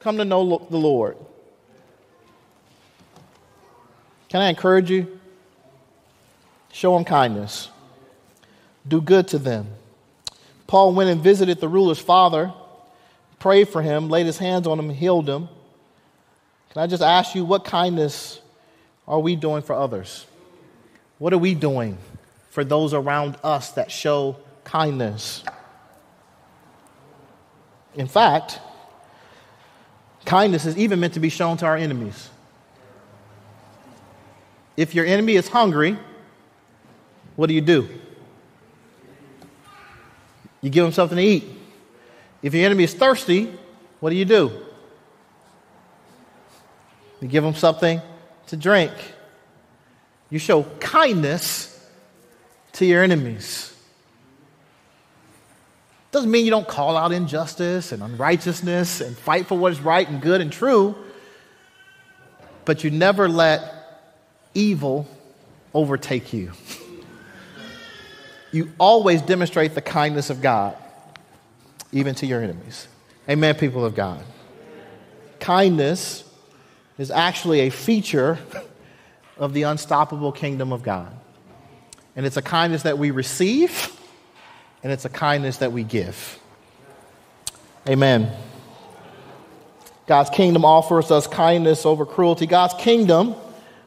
come 0.00 0.16
to 0.16 0.24
know 0.24 0.66
the 0.70 0.78
Lord. 0.78 1.16
Can 4.30 4.40
I 4.40 4.48
encourage 4.48 4.90
you? 4.90 5.20
Show 6.72 6.94
them 6.94 7.04
kindness, 7.04 7.68
do 8.86 9.00
good 9.00 9.28
to 9.28 9.38
them. 9.38 9.66
Paul 10.66 10.94
went 10.94 11.10
and 11.10 11.20
visited 11.20 11.60
the 11.60 11.68
ruler's 11.68 11.98
father 11.98 12.54
prayed 13.40 13.68
for 13.68 13.82
him, 13.82 14.08
laid 14.08 14.26
his 14.26 14.38
hands 14.38 14.68
on 14.68 14.78
him, 14.78 14.90
healed 14.90 15.28
him. 15.28 15.48
Can 16.72 16.82
I 16.82 16.86
just 16.86 17.02
ask 17.02 17.34
you, 17.34 17.44
what 17.44 17.64
kindness 17.64 18.40
are 19.08 19.18
we 19.18 19.34
doing 19.34 19.62
for 19.62 19.74
others? 19.74 20.24
What 21.18 21.32
are 21.32 21.38
we 21.38 21.54
doing 21.54 21.98
for 22.50 22.62
those 22.62 22.94
around 22.94 23.36
us 23.42 23.72
that 23.72 23.90
show 23.90 24.36
kindness? 24.62 25.42
In 27.96 28.06
fact, 28.06 28.60
kindness 30.24 30.64
is 30.64 30.78
even 30.78 31.00
meant 31.00 31.14
to 31.14 31.20
be 31.20 31.28
shown 31.28 31.56
to 31.56 31.66
our 31.66 31.76
enemies. 31.76 32.30
If 34.76 34.94
your 34.94 35.04
enemy 35.04 35.34
is 35.34 35.48
hungry, 35.48 35.98
what 37.34 37.48
do 37.48 37.54
you 37.54 37.60
do? 37.60 37.88
You 40.60 40.70
give 40.70 40.84
him 40.84 40.92
something 40.92 41.16
to 41.16 41.24
eat. 41.24 41.59
If 42.42 42.54
your 42.54 42.64
enemy 42.64 42.84
is 42.84 42.94
thirsty, 42.94 43.52
what 44.00 44.10
do 44.10 44.16
you 44.16 44.24
do? 44.24 44.50
You 47.20 47.28
give 47.28 47.44
them 47.44 47.54
something 47.54 48.00
to 48.46 48.56
drink. 48.56 48.92
You 50.30 50.38
show 50.38 50.62
kindness 50.80 51.66
to 52.74 52.86
your 52.86 53.02
enemies. 53.02 53.74
Doesn't 56.12 56.30
mean 56.30 56.44
you 56.44 56.50
don't 56.50 56.66
call 56.66 56.96
out 56.96 57.12
injustice 57.12 57.92
and 57.92 58.02
unrighteousness 58.02 59.00
and 59.00 59.16
fight 59.16 59.46
for 59.46 59.56
what 59.56 59.72
is 59.72 59.80
right 59.80 60.08
and 60.08 60.20
good 60.20 60.40
and 60.40 60.50
true, 60.50 60.96
but 62.64 62.82
you 62.82 62.90
never 62.90 63.28
let 63.28 64.10
evil 64.54 65.06
overtake 65.74 66.32
you. 66.32 66.52
You 68.50 68.72
always 68.78 69.22
demonstrate 69.22 69.74
the 69.74 69.82
kindness 69.82 70.30
of 70.30 70.40
God 70.40 70.76
even 71.92 72.14
to 72.16 72.26
your 72.26 72.42
enemies. 72.42 72.88
Amen, 73.28 73.54
people 73.54 73.84
of 73.84 73.94
God. 73.94 74.22
Kindness 75.38 76.24
is 76.98 77.10
actually 77.10 77.60
a 77.60 77.70
feature 77.70 78.38
of 79.38 79.54
the 79.54 79.62
unstoppable 79.62 80.32
kingdom 80.32 80.72
of 80.72 80.82
God. 80.82 81.12
And 82.16 82.26
it's 82.26 82.36
a 82.36 82.42
kindness 82.42 82.82
that 82.82 82.98
we 82.98 83.10
receive, 83.10 83.96
and 84.82 84.92
it's 84.92 85.04
a 85.04 85.08
kindness 85.08 85.58
that 85.58 85.72
we 85.72 85.82
give. 85.82 86.38
Amen. 87.88 88.30
God's 90.06 90.30
kingdom 90.30 90.64
offers 90.64 91.10
us 91.10 91.26
kindness 91.26 91.86
over 91.86 92.04
cruelty. 92.04 92.46
God's 92.46 92.74
kingdom 92.74 93.34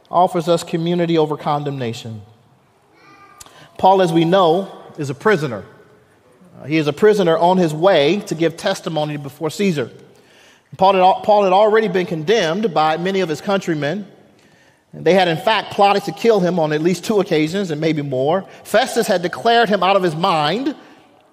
offers 0.09 0.47
us 0.47 0.63
community 0.63 1.17
over 1.17 1.35
condemnation. 1.37 2.21
Paul, 3.77 4.01
as 4.01 4.13
we 4.13 4.23
know, 4.23 4.71
is 4.97 5.09
a 5.09 5.15
prisoner. 5.15 5.65
Uh, 6.59 6.65
he 6.65 6.77
is 6.77 6.87
a 6.87 6.93
prisoner 6.93 7.37
on 7.37 7.57
his 7.57 7.73
way 7.73 8.19
to 8.21 8.35
give 8.35 8.57
testimony 8.57 9.17
before 9.17 9.49
Caesar. 9.49 9.89
Paul 10.77 10.93
had, 10.93 11.23
Paul 11.23 11.43
had 11.43 11.53
already 11.53 11.87
been 11.87 12.05
condemned 12.05 12.73
by 12.73 12.97
many 12.97 13.19
of 13.19 13.29
his 13.29 13.41
countrymen. 13.41 14.07
They 14.93 15.13
had, 15.13 15.27
in 15.27 15.37
fact, 15.37 15.73
plotted 15.73 16.03
to 16.03 16.11
kill 16.11 16.39
him 16.39 16.59
on 16.59 16.71
at 16.71 16.81
least 16.81 17.03
two 17.03 17.19
occasions 17.19 17.71
and 17.71 17.81
maybe 17.81 18.03
more. 18.03 18.43
Festus 18.63 19.07
had 19.07 19.23
declared 19.23 19.69
him 19.69 19.81
out 19.81 19.95
of 19.95 20.03
his 20.03 20.15
mind. 20.15 20.75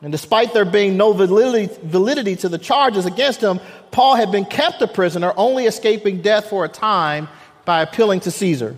And 0.03 0.11
despite 0.11 0.55
there 0.55 0.65
being 0.65 0.97
no 0.97 1.13
validity, 1.13 1.75
validity 1.83 2.37
to 2.37 2.49
the 2.49 2.57
charges 2.57 3.05
against 3.05 3.43
him, 3.43 3.61
Paul 3.91 4.17
had 4.17 4.33
been 4.33 4.47
kept 4.47 4.81
a 4.81 4.87
prisoner, 4.87 5.35
only 5.37 5.67
escaping 5.67 6.23
death 6.23 6.49
for 6.49 6.65
a 6.65 6.69
time 6.69 7.29
by 7.67 7.83
appealing 7.83 8.21
to 8.21 8.31
Caesar. 8.31 8.77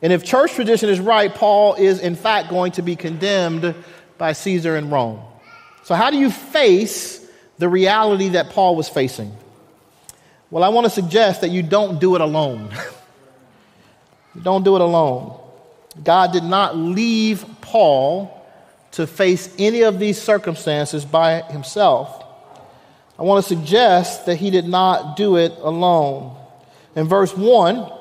And 0.00 0.12
if 0.12 0.24
church 0.24 0.52
tradition 0.52 0.90
is 0.90 1.00
right, 1.00 1.34
Paul 1.34 1.74
is, 1.74 1.98
in 1.98 2.14
fact, 2.14 2.50
going 2.50 2.70
to 2.72 2.82
be 2.82 2.94
condemned 2.94 3.74
by 4.16 4.32
Caesar 4.32 4.76
in 4.76 4.90
Rome. 4.90 5.20
So, 5.84 5.94
how 5.94 6.10
do 6.10 6.18
you 6.18 6.30
face 6.30 7.26
the 7.58 7.68
reality 7.68 8.30
that 8.30 8.50
Paul 8.50 8.76
was 8.76 8.88
facing? 8.88 9.32
Well, 10.50 10.64
I 10.64 10.68
want 10.68 10.86
to 10.86 10.90
suggest 10.90 11.42
that 11.42 11.50
you 11.50 11.62
don't 11.62 12.00
do 12.00 12.14
it 12.14 12.20
alone. 12.20 12.70
you 14.34 14.40
don't 14.40 14.64
do 14.64 14.76
it 14.76 14.80
alone. 14.80 15.38
God 16.02 16.32
did 16.32 16.44
not 16.44 16.76
leave 16.76 17.44
Paul 17.60 18.34
to 18.92 19.06
face 19.06 19.54
any 19.58 19.82
of 19.82 19.98
these 19.98 20.20
circumstances 20.20 21.04
by 21.04 21.42
himself. 21.42 22.24
I 23.18 23.22
want 23.22 23.44
to 23.44 23.48
suggest 23.48 24.26
that 24.26 24.36
he 24.36 24.50
did 24.50 24.66
not 24.66 25.16
do 25.16 25.36
it 25.36 25.52
alone. 25.58 26.36
In 26.94 27.08
verse 27.08 27.36
1, 27.36 27.92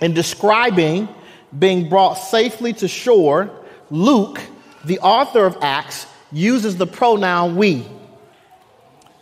in 0.00 0.14
describing 0.14 1.08
being 1.56 1.88
brought 1.88 2.14
safely 2.14 2.72
to 2.74 2.88
shore, 2.88 3.50
Luke, 3.90 4.40
the 4.84 4.98
author 5.00 5.44
of 5.44 5.58
Acts, 5.60 6.06
uses 6.32 6.76
the 6.76 6.86
pronoun 6.86 7.56
we. 7.56 7.86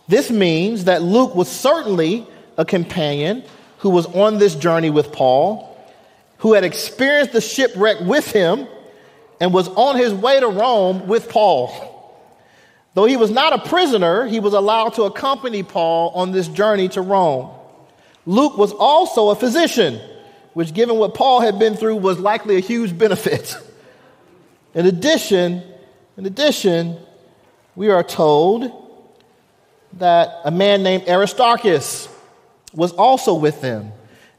This 0.07 0.29
means 0.31 0.85
that 0.85 1.01
Luke 1.01 1.35
was 1.35 1.49
certainly 1.49 2.25
a 2.57 2.65
companion 2.65 3.43
who 3.79 3.89
was 3.89 4.05
on 4.07 4.37
this 4.37 4.55
journey 4.55 4.89
with 4.89 5.11
Paul, 5.11 5.77
who 6.39 6.53
had 6.53 6.63
experienced 6.63 7.33
the 7.33 7.41
shipwreck 7.41 7.99
with 8.01 8.31
him, 8.31 8.67
and 9.39 9.53
was 9.53 9.67
on 9.69 9.97
his 9.97 10.13
way 10.13 10.39
to 10.39 10.47
Rome 10.47 11.07
with 11.07 11.29
Paul. 11.29 11.93
Though 12.95 13.05
he 13.05 13.17
was 13.17 13.29
not 13.29 13.53
a 13.53 13.69
prisoner, 13.69 14.25
he 14.25 14.39
was 14.39 14.53
allowed 14.53 14.95
to 14.95 15.03
accompany 15.03 15.61
Paul 15.61 16.09
on 16.15 16.31
this 16.31 16.47
journey 16.47 16.87
to 16.89 17.01
Rome. 17.01 17.51
Luke 18.25 18.57
was 18.57 18.71
also 18.71 19.29
a 19.29 19.35
physician, 19.35 19.99
which, 20.53 20.73
given 20.73 20.97
what 20.97 21.13
Paul 21.13 21.41
had 21.41 21.59
been 21.59 21.75
through, 21.75 21.97
was 21.97 22.17
likely 22.17 22.55
a 22.55 22.59
huge 22.59 22.97
benefit. 22.97 23.55
In 24.73 24.87
addition, 24.87 25.61
in 26.17 26.25
addition, 26.25 26.97
we 27.75 27.89
are 27.89 28.03
told 28.03 28.71
that 29.93 30.41
a 30.43 30.51
man 30.51 30.83
named 30.83 31.07
Aristarchus 31.07 32.09
was 32.73 32.91
also 32.93 33.35
with 33.35 33.61
them. 33.61 33.91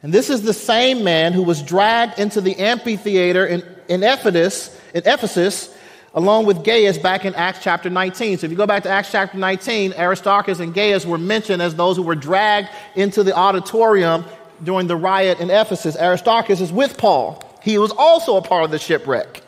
And 0.03 0.13
this 0.13 0.29
is 0.29 0.43
the 0.43 0.53
same 0.53 1.05
man 1.05 1.33
who 1.33 1.43
was 1.43 1.63
dragged 1.63 2.19
into 2.19 2.41
the 2.41 2.57
amphitheater 2.57 3.47
in, 3.47 3.65
in, 3.89 4.03
Ephesus, 4.03 4.79
in 4.93 5.03
Ephesus 5.07 5.75
along 6.15 6.47
with 6.47 6.65
Gaius 6.65 6.99
back 6.99 7.25
in 7.25 7.35
Acts 7.35 7.61
chapter 7.63 7.89
19. 7.89 8.39
So 8.39 8.47
if 8.47 8.51
you 8.51 8.57
go 8.57 8.67
back 8.67 8.83
to 8.85 8.89
Acts 8.89 9.13
chapter 9.13 9.39
19, 9.39 9.93
Aristarchus 9.93 10.59
and 10.59 10.75
Gaius 10.75 11.07
were 11.07 11.19
mentioned 11.19 11.63
as 11.63 11.75
those 11.75 11.97
who 11.97 12.03
were 12.03 12.17
dragged 12.17 12.71
into 12.97 13.23
the 13.23 13.37
auditorium 13.37 14.25
during 14.65 14.89
the 14.89 14.97
riot 14.97 15.39
in 15.39 15.51
Ephesus. 15.51 15.97
Aristarchus 15.97 16.61
is 16.61 16.73
with 16.73 16.99
Paul. 16.99 17.45
He 17.63 17.79
was 17.79 17.93
also 17.97 18.37
a 18.37 18.43
part 18.43 18.65
of 18.65 18.71
the 18.71 18.79
shipwreck 18.79 19.43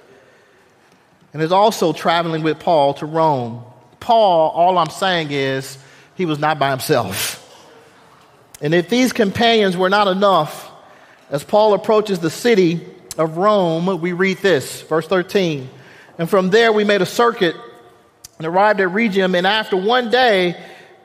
and 1.32 1.42
is 1.42 1.52
also 1.52 1.92
traveling 1.92 2.42
with 2.42 2.58
Paul 2.58 2.94
to 2.94 3.06
Rome. 3.06 3.62
Paul, 4.00 4.50
all 4.50 4.78
I'm 4.78 4.90
saying 4.90 5.30
is, 5.30 5.78
he 6.14 6.26
was 6.26 6.38
not 6.38 6.58
by 6.58 6.70
himself. 6.70 7.36
And 8.60 8.74
if 8.74 8.88
these 8.88 9.12
companions 9.12 9.76
were 9.76 9.88
not 9.88 10.08
enough, 10.08 10.70
as 11.30 11.44
Paul 11.44 11.74
approaches 11.74 12.18
the 12.18 12.30
city 12.30 12.84
of 13.16 13.36
Rome, 13.36 14.00
we 14.00 14.12
read 14.12 14.38
this, 14.38 14.82
verse 14.82 15.06
13. 15.06 15.68
And 16.18 16.28
from 16.28 16.50
there 16.50 16.72
we 16.72 16.84
made 16.84 17.00
a 17.00 17.06
circuit 17.06 17.54
and 18.38 18.46
arrived 18.46 18.80
at 18.80 18.88
Rhegium. 18.88 19.34
and 19.34 19.46
after 19.46 19.76
one 19.76 20.10
day, 20.10 20.56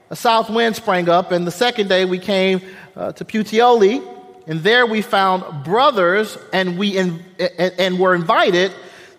a 0.10 0.16
south 0.16 0.50
wind 0.50 0.76
sprang 0.76 1.10
up, 1.10 1.32
and 1.32 1.46
the 1.46 1.52
second 1.52 1.90
day 1.90 2.06
we 2.06 2.20
came 2.20 2.62
uh, 2.96 3.12
to 3.14 3.26
Puteoli, 3.26 4.06
and 4.48 4.62
there 4.62 4.86
we 4.86 5.02
found 5.02 5.64
brothers, 5.64 6.38
and 6.54 6.78
we 6.78 6.98
in, 6.98 7.24
and, 7.40 7.74
and 7.78 8.00
were 8.00 8.14
invited 8.14 8.72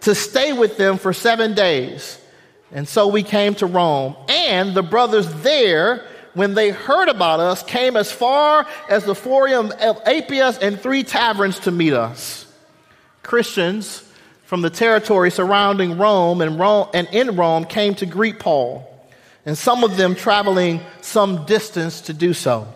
to 0.06 0.14
stay 0.14 0.52
with 0.52 0.76
them 0.76 0.98
for 0.98 1.12
seven 1.12 1.54
days. 1.54 2.18
And 2.72 2.88
so 2.88 3.06
we 3.06 3.22
came 3.22 3.54
to 3.56 3.66
Rome. 3.66 4.16
And 4.28 4.74
the 4.74 4.82
brothers 4.82 5.32
there 5.42 6.04
when 6.36 6.52
they 6.52 6.68
heard 6.68 7.08
about 7.08 7.40
us, 7.40 7.62
came 7.62 7.96
as 7.96 8.12
far 8.12 8.66
as 8.90 9.04
the 9.04 9.14
Forum 9.14 9.72
of 9.80 9.98
Appius 10.04 10.58
and 10.58 10.78
three 10.78 11.02
taverns 11.02 11.58
to 11.60 11.70
meet 11.70 11.94
us. 11.94 12.46
Christians 13.22 14.06
from 14.44 14.60
the 14.60 14.68
territory 14.68 15.30
surrounding 15.30 15.96
Rome 15.96 16.42
and, 16.42 16.60
Rome 16.60 16.90
and 16.92 17.08
in 17.10 17.36
Rome 17.36 17.64
came 17.64 17.94
to 17.94 18.06
greet 18.06 18.38
Paul, 18.38 18.86
and 19.46 19.56
some 19.56 19.82
of 19.82 19.96
them 19.96 20.14
traveling 20.14 20.82
some 21.00 21.46
distance 21.46 22.02
to 22.02 22.12
do 22.12 22.34
so. 22.34 22.68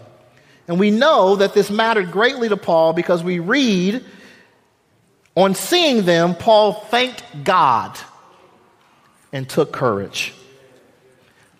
And 0.67 0.81
we 0.81 0.91
know 0.91 1.37
that 1.37 1.53
this 1.53 1.71
mattered 1.71 2.11
greatly 2.11 2.49
to 2.49 2.57
Paul 2.57 2.95
because 2.95 3.23
we 3.23 3.41
read 3.41 4.03
on 5.37 5.55
seeing 5.55 6.05
them, 6.05 6.35
Paul 6.35 6.73
thanked 6.73 7.23
God 7.45 7.99
and 9.33 9.49
took 9.49 9.73
courage. 9.73 10.33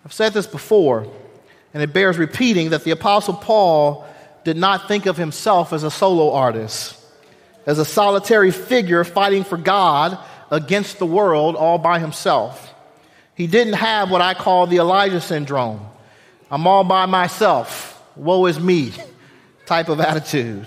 I've 0.05 0.13
said 0.13 0.33
this 0.33 0.47
before, 0.47 1.07
and 1.73 1.81
it 1.81 1.93
bears 1.93 2.17
repeating 2.17 2.71
that 2.71 2.83
the 2.83 2.91
Apostle 2.91 3.35
Paul 3.35 4.05
did 4.43 4.57
not 4.57 4.87
think 4.87 5.05
of 5.05 5.17
himself 5.17 5.73
as 5.73 5.83
a 5.83 5.91
solo 5.91 6.33
artist, 6.33 6.97
as 7.65 7.79
a 7.79 7.85
solitary 7.85 8.51
figure 8.51 9.03
fighting 9.03 9.43
for 9.43 9.57
God 9.57 10.17
against 10.49 10.99
the 10.99 11.05
world 11.05 11.55
all 11.55 11.77
by 11.77 11.99
himself. 11.99 12.73
He 13.35 13.47
didn't 13.47 13.73
have 13.73 14.11
what 14.11 14.21
I 14.21 14.33
call 14.33 14.67
the 14.67 14.77
Elijah 14.77 15.21
syndrome. 15.21 15.79
I'm 16.49 16.67
all 16.67 16.83
by 16.83 17.05
myself 17.05 17.91
woe 18.15 18.45
is 18.45 18.59
me 18.59 18.93
type 19.65 19.89
of 19.89 19.99
attitude. 20.01 20.65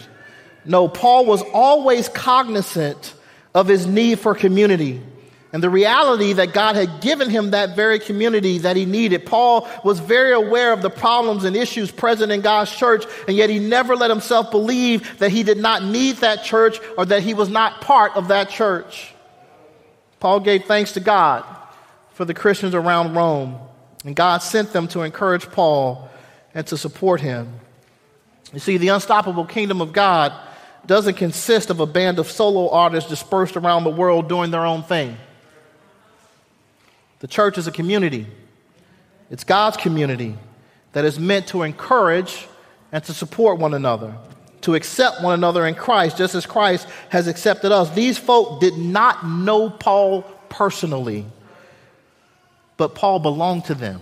No, 0.64 0.88
Paul 0.88 1.26
was 1.26 1.42
always 1.52 2.08
cognizant 2.08 3.14
of 3.54 3.68
his 3.68 3.86
need 3.86 4.18
for 4.18 4.34
community 4.34 5.02
and 5.54 5.62
the 5.62 5.70
reality 5.70 6.32
that 6.32 6.52
God 6.52 6.74
had 6.74 7.00
given 7.00 7.30
him 7.30 7.52
that 7.52 7.76
very 7.76 8.00
community 8.00 8.58
that 8.58 8.74
he 8.74 8.86
needed. 8.86 9.24
Paul 9.24 9.68
was 9.84 10.00
very 10.00 10.32
aware 10.32 10.72
of 10.72 10.82
the 10.82 10.90
problems 10.90 11.44
and 11.44 11.54
issues 11.54 11.92
present 11.92 12.32
in 12.32 12.40
God's 12.40 12.74
church, 12.74 13.04
and 13.28 13.36
yet 13.36 13.50
he 13.50 13.60
never 13.60 13.94
let 13.94 14.10
himself 14.10 14.50
believe 14.50 15.20
that 15.20 15.30
he 15.30 15.44
did 15.44 15.58
not 15.58 15.84
need 15.84 16.16
that 16.16 16.42
church 16.42 16.80
or 16.98 17.04
that 17.04 17.22
he 17.22 17.34
was 17.34 17.48
not 17.48 17.80
part 17.80 18.16
of 18.16 18.28
that 18.28 18.50
church. 18.50 19.14
Paul 20.18 20.40
gave 20.40 20.64
thanks 20.64 20.90
to 20.94 21.00
God 21.00 21.44
for 22.14 22.24
the 22.24 22.34
Christians 22.34 22.74
around 22.74 23.14
Rome, 23.14 23.56
and 24.04 24.16
God 24.16 24.38
sent 24.38 24.72
them 24.72 24.88
to 24.88 25.02
encourage 25.02 25.48
Paul 25.52 26.10
and 26.52 26.66
to 26.66 26.76
support 26.76 27.20
him. 27.20 27.60
You 28.52 28.58
see, 28.58 28.76
the 28.76 28.88
unstoppable 28.88 29.44
kingdom 29.44 29.80
of 29.80 29.92
God 29.92 30.32
doesn't 30.86 31.14
consist 31.14 31.70
of 31.70 31.80
a 31.80 31.86
band 31.86 32.18
of 32.18 32.30
solo 32.30 32.70
artists 32.70 33.08
dispersed 33.08 33.56
around 33.56 33.84
the 33.84 33.90
world 33.90 34.28
doing 34.28 34.50
their 34.50 34.66
own 34.66 34.82
thing. 34.82 35.16
The 37.20 37.28
church 37.28 37.56
is 37.56 37.66
a 37.66 37.72
community, 37.72 38.26
it's 39.30 39.44
God's 39.44 39.76
community 39.76 40.36
that 40.92 41.04
is 41.04 41.18
meant 41.18 41.48
to 41.48 41.62
encourage 41.62 42.46
and 42.92 43.02
to 43.04 43.12
support 43.14 43.58
one 43.58 43.74
another, 43.74 44.14
to 44.60 44.74
accept 44.74 45.22
one 45.22 45.34
another 45.34 45.66
in 45.66 45.74
Christ, 45.74 46.16
just 46.16 46.34
as 46.34 46.46
Christ 46.46 46.86
has 47.08 47.26
accepted 47.26 47.72
us. 47.72 47.90
These 47.90 48.18
folk 48.18 48.60
did 48.60 48.76
not 48.76 49.26
know 49.26 49.70
Paul 49.70 50.22
personally, 50.48 51.26
but 52.76 52.94
Paul 52.94 53.18
belonged 53.18 53.64
to 53.66 53.74
them, 53.74 54.00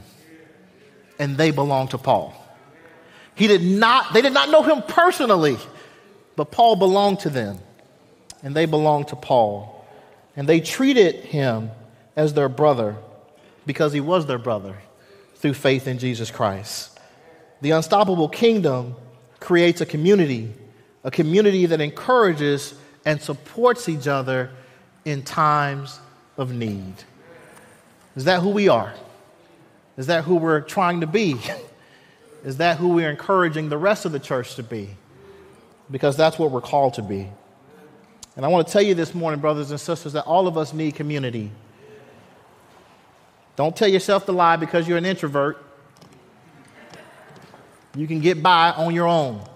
and 1.19 1.37
they 1.37 1.51
belonged 1.51 1.91
to 1.91 1.99
Paul. 1.99 2.35
He 3.35 3.47
did 3.47 3.63
not, 3.63 4.13
they 4.13 4.21
did 4.21 4.35
not 4.35 4.51
know 4.51 4.63
him 4.63 4.83
personally, 4.83 5.57
but 6.37 6.51
Paul 6.51 6.77
belonged 6.77 7.21
to 7.21 7.31
them, 7.31 7.59
and 8.43 8.55
they 8.55 8.67
belonged 8.67 9.09
to 9.09 9.17
Paul. 9.17 9.87
And 10.37 10.49
they 10.49 10.61
treated 10.61 11.17
him 11.17 11.71
as 12.17 12.35
their 12.35 12.49
brother 12.49 12.97
because 13.67 13.93
he 13.93 14.01
was 14.01 14.27
their 14.27 14.39
brother 14.39 14.77
through 15.37 15.55
faith 15.55 15.87
in 15.87 15.99
Jesus 15.99 16.31
Christ. 16.31 16.99
The 17.61 17.73
unstoppable 17.73 18.29
kingdom 18.29 18.97
creates 19.41 19.81
a 19.81 19.87
community, 19.87 20.53
a 21.05 21.11
community 21.11 21.67
that 21.67 21.81
encourages 21.81 22.75
and 23.05 23.21
supports 23.21 23.89
each 23.89 24.07
other 24.07 24.51
in 25.05 25.23
times 25.23 26.01
of 26.37 26.53
need. 26.53 26.95
Is 28.17 28.25
that 28.25 28.41
who 28.41 28.51
we 28.51 28.69
are? 28.69 28.95
Is 29.97 30.07
that 30.07 30.25
who 30.25 30.37
we're 30.37 30.61
trying 30.61 31.01
to 31.01 31.07
be? 31.07 31.37
Is 32.45 32.57
that 32.57 32.79
who 32.79 32.89
we're 32.89 33.11
encouraging 33.11 33.69
the 33.69 33.79
rest 33.79 34.05
of 34.05 34.13
the 34.13 34.19
church 34.19 34.57
to 34.57 34.63
be? 34.63 34.91
Because 35.93 36.17
that's 36.17 36.39
what 36.39 36.51
we're 36.51 36.61
called 36.61 36.95
to 36.95 37.03
be. 37.03 37.29
And 38.35 38.45
I 38.45 38.49
want 38.49 38.67
to 38.67 38.73
tell 38.73 38.83
you 38.83 38.95
this 38.95 39.15
morning, 39.15 39.41
brothers 39.41 39.71
and 39.71 39.79
sisters, 39.79 40.15
that 40.15 40.25
all 40.25 40.49
of 40.49 40.57
us 40.57 40.73
need 40.73 40.95
community. 40.95 41.53
Don't 43.57 43.77
tell 43.77 43.89
yourself 43.89 44.25
the 44.25 44.33
lie 44.33 44.57
because 44.57 44.89
you're 44.89 44.97
an 44.99 45.05
introvert. 45.05 45.65
You 47.95 48.07
can 48.07 48.21
get 48.21 48.43
by 48.43 48.71
on 48.71 48.95
your 48.95 49.07
own. 49.07 49.47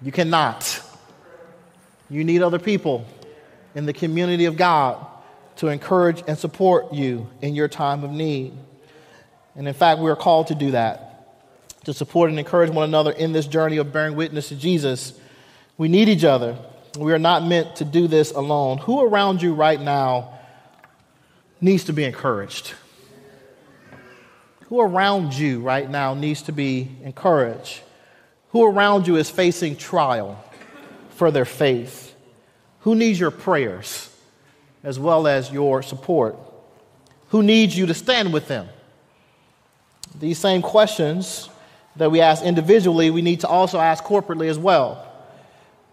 You 0.00 0.10
cannot. 0.10 0.82
You 2.08 2.24
need 2.24 2.40
other 2.40 2.58
people 2.58 3.06
in 3.74 3.84
the 3.84 3.92
community 3.92 4.46
of 4.46 4.56
God 4.56 5.06
to 5.56 5.68
encourage 5.68 6.24
and 6.26 6.38
support 6.38 6.94
you 6.94 7.28
in 7.42 7.54
your 7.54 7.68
time 7.68 8.02
of 8.02 8.10
need. 8.10 8.54
And 9.54 9.68
in 9.68 9.74
fact, 9.74 10.00
we 10.00 10.10
are 10.10 10.16
called 10.16 10.46
to 10.46 10.54
do 10.54 10.70
that 10.70 11.11
to 11.84 11.92
support 11.92 12.30
and 12.30 12.38
encourage 12.38 12.70
one 12.70 12.84
another 12.84 13.10
in 13.12 13.32
this 13.32 13.46
journey 13.46 13.76
of 13.76 13.92
bearing 13.92 14.16
witness 14.16 14.48
to 14.48 14.56
Jesus. 14.56 15.18
We 15.78 15.88
need 15.88 16.08
each 16.08 16.24
other. 16.24 16.56
We 16.98 17.12
are 17.12 17.18
not 17.18 17.44
meant 17.44 17.76
to 17.76 17.84
do 17.84 18.06
this 18.06 18.30
alone. 18.32 18.78
Who 18.78 19.02
around 19.02 19.42
you 19.42 19.54
right 19.54 19.80
now 19.80 20.38
needs 21.60 21.84
to 21.84 21.92
be 21.92 22.04
encouraged? 22.04 22.74
Who 24.68 24.80
around 24.80 25.34
you 25.34 25.60
right 25.60 25.88
now 25.88 26.14
needs 26.14 26.42
to 26.42 26.52
be 26.52 26.90
encouraged? 27.02 27.80
Who 28.50 28.64
around 28.64 29.06
you 29.06 29.16
is 29.16 29.30
facing 29.30 29.76
trial 29.76 30.42
for 31.10 31.30
their 31.30 31.44
faith? 31.44 32.14
Who 32.80 32.94
needs 32.94 33.18
your 33.18 33.30
prayers 33.30 34.08
as 34.84 34.98
well 34.98 35.26
as 35.26 35.50
your 35.50 35.82
support? 35.82 36.38
Who 37.28 37.42
needs 37.42 37.76
you 37.76 37.86
to 37.86 37.94
stand 37.94 38.32
with 38.32 38.48
them? 38.48 38.68
These 40.18 40.38
same 40.38 40.60
questions 40.60 41.48
that 41.96 42.10
we 42.10 42.20
ask 42.20 42.42
individually, 42.42 43.10
we 43.10 43.22
need 43.22 43.40
to 43.40 43.48
also 43.48 43.78
ask 43.78 44.02
corporately 44.04 44.48
as 44.48 44.58
well. 44.58 45.06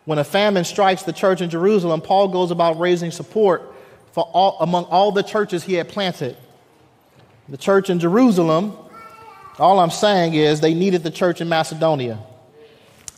When 0.06 0.18
a 0.18 0.24
famine 0.24 0.64
strikes 0.64 1.04
the 1.04 1.14
church 1.14 1.42
in 1.42 1.50
Jerusalem, 1.50 2.02
Paul 2.02 2.30
goes 2.30 2.52
about 2.52 2.80
raising 2.80 3.12
support 3.12 3.74
for 4.12 4.24
all, 4.24 4.58
among 4.60 4.86
all 4.86 5.12
the 5.12 5.24
churches 5.24 5.64
he 5.64 5.74
had 5.74 5.90
planted. 5.90 6.36
The 7.48 7.58
church 7.58 7.90
in 7.90 8.00
Jerusalem, 8.00 8.76
all 9.58 9.80
I'm 9.80 9.92
saying 9.92 10.34
is 10.34 10.62
they 10.62 10.74
needed 10.74 11.04
the 11.04 11.12
church 11.12 11.42
in 11.42 11.50
Macedonia. 11.50 12.20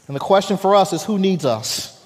And 0.07 0.15
the 0.15 0.19
question 0.19 0.57
for 0.57 0.75
us 0.75 0.91
is 0.91 1.03
who 1.03 1.19
needs 1.19 1.45
us? 1.45 1.97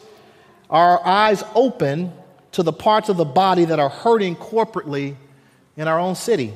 Are 0.69 0.99
our 0.99 1.07
eyes 1.07 1.43
open 1.55 2.11
to 2.51 2.63
the 2.63 2.73
parts 2.73 3.09
of 3.09 3.17
the 3.17 3.25
body 3.25 3.65
that 3.65 3.79
are 3.79 3.89
hurting 3.89 4.35
corporately 4.35 5.15
in 5.77 5.88
our 5.88 5.99
own 5.99 6.15
city, 6.15 6.53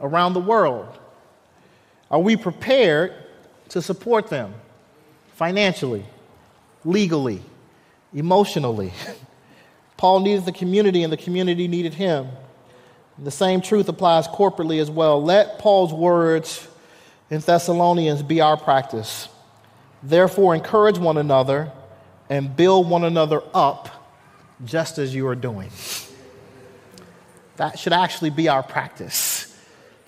around 0.00 0.34
the 0.34 0.40
world? 0.40 0.86
Are 2.10 2.20
we 2.20 2.36
prepared 2.36 3.14
to 3.70 3.82
support 3.82 4.28
them 4.28 4.54
financially, 5.34 6.04
legally, 6.84 7.42
emotionally? 8.12 8.92
Paul 9.96 10.20
needed 10.20 10.44
the 10.44 10.52
community, 10.52 11.02
and 11.02 11.12
the 11.12 11.16
community 11.16 11.68
needed 11.68 11.94
him. 11.94 12.28
The 13.18 13.30
same 13.30 13.60
truth 13.60 13.88
applies 13.88 14.26
corporately 14.26 14.80
as 14.80 14.90
well. 14.90 15.22
Let 15.22 15.58
Paul's 15.58 15.92
words 15.92 16.66
in 17.30 17.40
Thessalonians 17.40 18.22
be 18.22 18.40
our 18.40 18.56
practice. 18.56 19.28
Therefore, 20.02 20.54
encourage 20.54 20.98
one 20.98 21.16
another 21.16 21.72
and 22.28 22.54
build 22.54 22.88
one 22.90 23.04
another 23.04 23.42
up 23.54 23.88
just 24.64 24.98
as 24.98 25.14
you 25.14 25.26
are 25.28 25.34
doing. 25.34 25.70
That 27.56 27.78
should 27.78 27.92
actually 27.92 28.30
be 28.30 28.48
our 28.48 28.62
practice. 28.62 29.53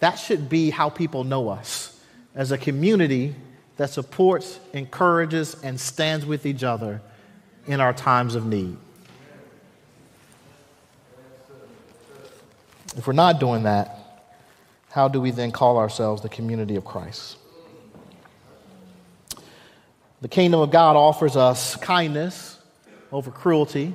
That 0.00 0.16
should 0.16 0.48
be 0.48 0.70
how 0.70 0.90
people 0.90 1.24
know 1.24 1.48
us 1.48 1.98
as 2.34 2.52
a 2.52 2.58
community 2.58 3.34
that 3.76 3.90
supports, 3.90 4.60
encourages, 4.72 5.56
and 5.62 5.78
stands 5.80 6.24
with 6.24 6.46
each 6.46 6.64
other 6.64 7.00
in 7.66 7.80
our 7.80 7.92
times 7.92 8.34
of 8.34 8.46
need. 8.46 8.76
If 12.96 13.06
we're 13.06 13.12
not 13.12 13.40
doing 13.40 13.64
that, 13.64 13.98
how 14.90 15.08
do 15.08 15.20
we 15.20 15.30
then 15.30 15.52
call 15.52 15.76
ourselves 15.76 16.22
the 16.22 16.28
community 16.30 16.76
of 16.76 16.84
Christ? 16.84 17.36
The 20.22 20.28
kingdom 20.28 20.60
of 20.60 20.70
God 20.70 20.96
offers 20.96 21.36
us 21.36 21.76
kindness 21.76 22.58
over 23.12 23.30
cruelty, 23.30 23.94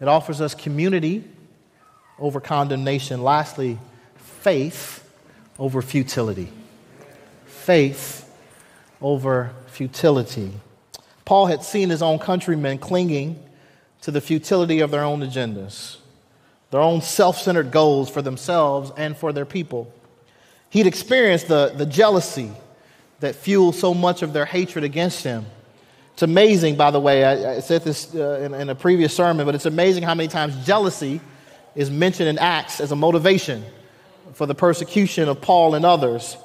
it 0.00 0.08
offers 0.08 0.40
us 0.40 0.54
community 0.54 1.24
over 2.18 2.40
condemnation. 2.40 3.22
Lastly, 3.22 3.78
faith 4.16 5.09
over 5.58 5.82
futility 5.82 6.52
faith 7.70 8.28
over 9.00 9.52
futility. 9.68 10.50
Paul 11.24 11.46
had 11.46 11.62
seen 11.62 11.90
his 11.90 12.02
own 12.02 12.18
countrymen 12.18 12.78
clinging 12.78 13.40
to 14.00 14.10
the 14.10 14.20
futility 14.20 14.80
of 14.80 14.90
their 14.90 15.04
own 15.04 15.20
agendas, 15.20 15.98
their 16.70 16.80
own 16.80 17.02
self 17.02 17.38
centered 17.38 17.70
goals 17.70 18.10
for 18.10 18.22
themselves 18.22 18.90
and 18.96 19.16
for 19.16 19.32
their 19.32 19.44
people. 19.44 19.92
He'd 20.70 20.86
experienced 20.86 21.48
the, 21.48 21.72
the 21.76 21.86
jealousy 21.86 22.50
that 23.20 23.34
fueled 23.34 23.74
so 23.74 23.92
much 23.92 24.22
of 24.22 24.32
their 24.32 24.46
hatred 24.46 24.82
against 24.82 25.22
him. 25.22 25.44
It's 26.14 26.22
amazing, 26.22 26.76
by 26.76 26.90
the 26.90 27.00
way, 27.00 27.24
I, 27.24 27.56
I 27.56 27.60
said 27.60 27.84
this 27.84 28.14
uh, 28.14 28.40
in, 28.42 28.54
in 28.54 28.68
a 28.68 28.74
previous 28.74 29.14
sermon, 29.14 29.46
but 29.46 29.54
it's 29.54 29.66
amazing 29.66 30.02
how 30.02 30.14
many 30.14 30.28
times 30.28 30.66
jealousy 30.66 31.20
is 31.74 31.90
mentioned 31.90 32.28
in 32.28 32.38
Acts 32.38 32.80
as 32.80 32.90
a 32.90 32.96
motivation 32.96 33.64
for 34.34 34.46
the 34.46 34.54
persecution 34.54 35.28
of 35.28 35.40
Paul 35.40 35.74
and 35.74 35.84
others. 35.84 36.36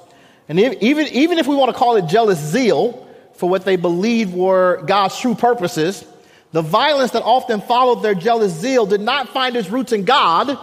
And 0.48 0.60
even, 0.60 1.08
even 1.08 1.38
if 1.38 1.48
we 1.48 1.56
want 1.56 1.71
to 1.71 1.78
call 1.78 1.95
it 1.95 2.08
jealous 2.08 2.39
zeal 2.39 3.08
for 3.36 3.50
what 3.50 3.65
they 3.65 3.76
believed 3.76 4.34
were 4.34 4.84
God's 4.86 5.19
true 5.19 5.36
purposes, 5.36 6.06
the 6.52 6.62
violence 6.62 7.12
that 7.12 7.24
often 7.24 7.62
followed 7.62 8.02
their 8.02 8.15
jealous 8.15 8.54
zeal 8.54 8.86
did 8.86 9.02
not 9.02 9.30
find 9.30 9.56
its 9.56 9.69
roots 9.69 9.91
in 9.91 10.06
God, 10.06 10.58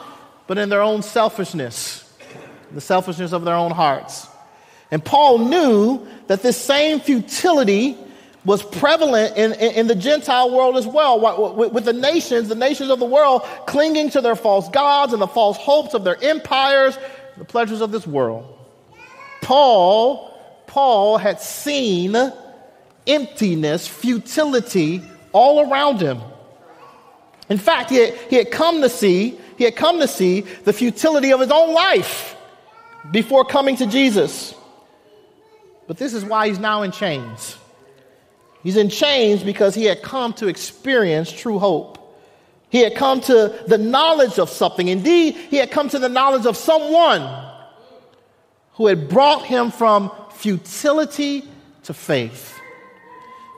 but 0.47 0.57
in 0.59 0.69
their 0.69 0.83
own 0.83 1.03
selfishness, 1.03 2.11
the 2.71 2.81
selfishness 2.81 3.33
of 3.33 3.45
their 3.45 3.55
own 3.55 3.73
hearts. 3.73 4.27
And 4.91 5.05
Paul 5.05 5.39
knew 5.39 6.07
that 6.29 6.43
this 6.43 6.57
same 6.57 7.01
futility 7.01 7.97
was 8.45 8.63
prevalent 8.63 9.37
in, 9.37 9.53
in, 9.53 9.75
in, 9.75 9.87
the 9.87 9.95
Gentile 9.95 10.51
world 10.51 10.77
as 10.77 10.87
well, 10.87 11.55
with, 11.55 11.73
with 11.73 11.85
the 11.85 11.93
nations, 11.93 12.49
the 12.49 12.55
nations 12.55 12.91
of 12.91 12.99
the 12.99 13.05
world 13.07 13.43
clinging 13.67 14.11
to 14.11 14.21
their 14.21 14.35
false 14.35 14.69
gods 14.71 15.13
and 15.13 15.23
the 15.23 15.29
false 15.29 15.57
hopes 15.57 15.95
of 15.95 16.03
their 16.03 16.23
empires, 16.23 16.99
the 17.39 17.45
pleasures 17.45 17.81
of 17.81 17.93
this 17.93 18.07
world. 18.07 18.59
Paul, 19.43 20.37
Paul 20.67 21.19
had 21.19 21.41
seen 21.41 22.17
emptiness, 23.07 23.87
futility 23.87 25.03
all 25.33 25.71
around 25.71 26.01
him. 26.01 26.21
In 27.49 27.59
fact, 27.59 27.91
he 27.91 27.97
had, 27.97 28.15
he 28.31 28.37
had 28.37 28.51
come 28.51 28.81
to 28.83 28.89
see, 28.89 29.39
he 29.57 29.65
had 29.65 29.77
come 29.77 30.01
to 30.01 30.09
see 30.09 30.41
the 30.41 30.73
futility 30.73 31.33
of 31.33 31.41
his 31.41 31.51
own 31.51 31.75
life 31.75 32.37
before 33.11 33.45
coming 33.45 33.77
to 33.77 33.87
Jesus. 33.87 34.55
But 35.87 35.97
this 35.97 36.15
is 36.15 36.25
why 36.25 36.49
he's 36.49 36.59
now 36.59 36.83
in 36.83 36.93
chains. 36.93 37.57
He's 38.63 38.77
in 38.77 38.89
chains 38.89 39.43
because 39.43 39.75
he 39.75 39.85
had 39.85 40.03
come 40.03 40.33
to 40.35 40.47
experience 40.47 41.33
true 41.33 41.59
hope. 41.59 41.99
He 42.69 42.79
had 42.81 42.95
come 42.95 43.21
to 43.23 43.63
the 43.67 43.77
knowledge 43.77 44.39
of 44.39 44.49
something. 44.49 44.89
Indeed, 44.89 45.35
he 45.35 45.57
had 45.57 45.71
come 45.71 45.89
to 45.91 45.99
the 45.99 46.09
knowledge 46.09 46.47
of 46.47 46.57
someone 46.57 47.51
who 48.75 48.87
had 48.87 49.09
brought 49.09 49.45
him 49.45 49.71
from 49.71 50.11
futility 50.33 51.45
to 51.85 51.93
faith. 51.93 52.59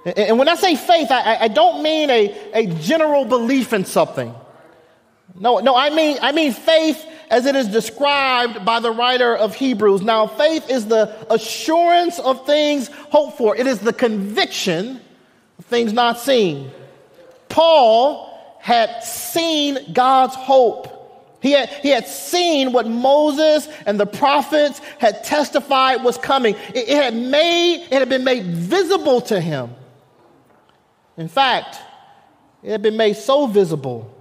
And 0.05 0.39
when 0.39 0.49
I 0.49 0.55
say 0.57 0.75
faith, 0.75 1.11
I, 1.11 1.37
I 1.43 1.49
don't 1.49 1.83
mean 1.83 2.11
a, 2.11 2.51
a 2.53 2.67
general 2.67 3.25
belief 3.25 3.73
in 3.73 3.85
something. 3.85 4.35
No, 5.39 5.59
no, 5.59 5.75
I 5.75 5.91
mean, 5.91 6.19
I 6.21 6.33
mean 6.33 6.53
faith 6.53 7.05
as 7.35 7.47
it 7.47 7.57
is 7.57 7.67
described 7.67 8.65
by 8.65 8.79
the 8.79 8.93
writer 8.93 9.37
of 9.37 9.57
Hebrews. 9.57 10.03
Now, 10.03 10.29
faith 10.29 10.71
is 10.71 10.87
the 10.87 11.13
assurance 11.29 12.21
of 12.21 12.47
things 12.47 12.87
hoped 13.11 13.37
for, 13.37 13.57
it 13.57 13.67
is 13.67 13.81
the 13.81 13.93
conviction 13.93 15.01
of 15.59 15.65
things 15.65 15.93
not 15.93 16.21
seen. 16.21 16.71
Paul 17.49 18.57
had 18.61 19.03
seen 19.03 19.93
God's 19.93 20.37
hope. 20.37 21.41
He 21.43 21.51
had, 21.51 21.71
he 21.71 21.89
had 21.89 22.07
seen 22.07 22.73
what 22.73 22.87
Moses 22.87 23.67
and 23.85 23.99
the 23.99 24.07
prophets 24.07 24.79
had 25.01 25.25
testified 25.25 26.05
was 26.05 26.17
coming. 26.17 26.55
It, 26.73 26.89
it, 26.89 27.03
had 27.03 27.17
made, 27.17 27.83
it 27.91 27.95
had 27.95 28.09
been 28.09 28.23
made 28.23 28.47
visible 28.47 29.21
to 29.23 29.41
him. 29.41 29.75
In 31.17 31.27
fact, 31.27 31.81
it 32.63 32.71
had 32.71 32.81
been 32.83 32.97
made 32.97 33.17
so 33.17 33.49
visible 33.49 34.14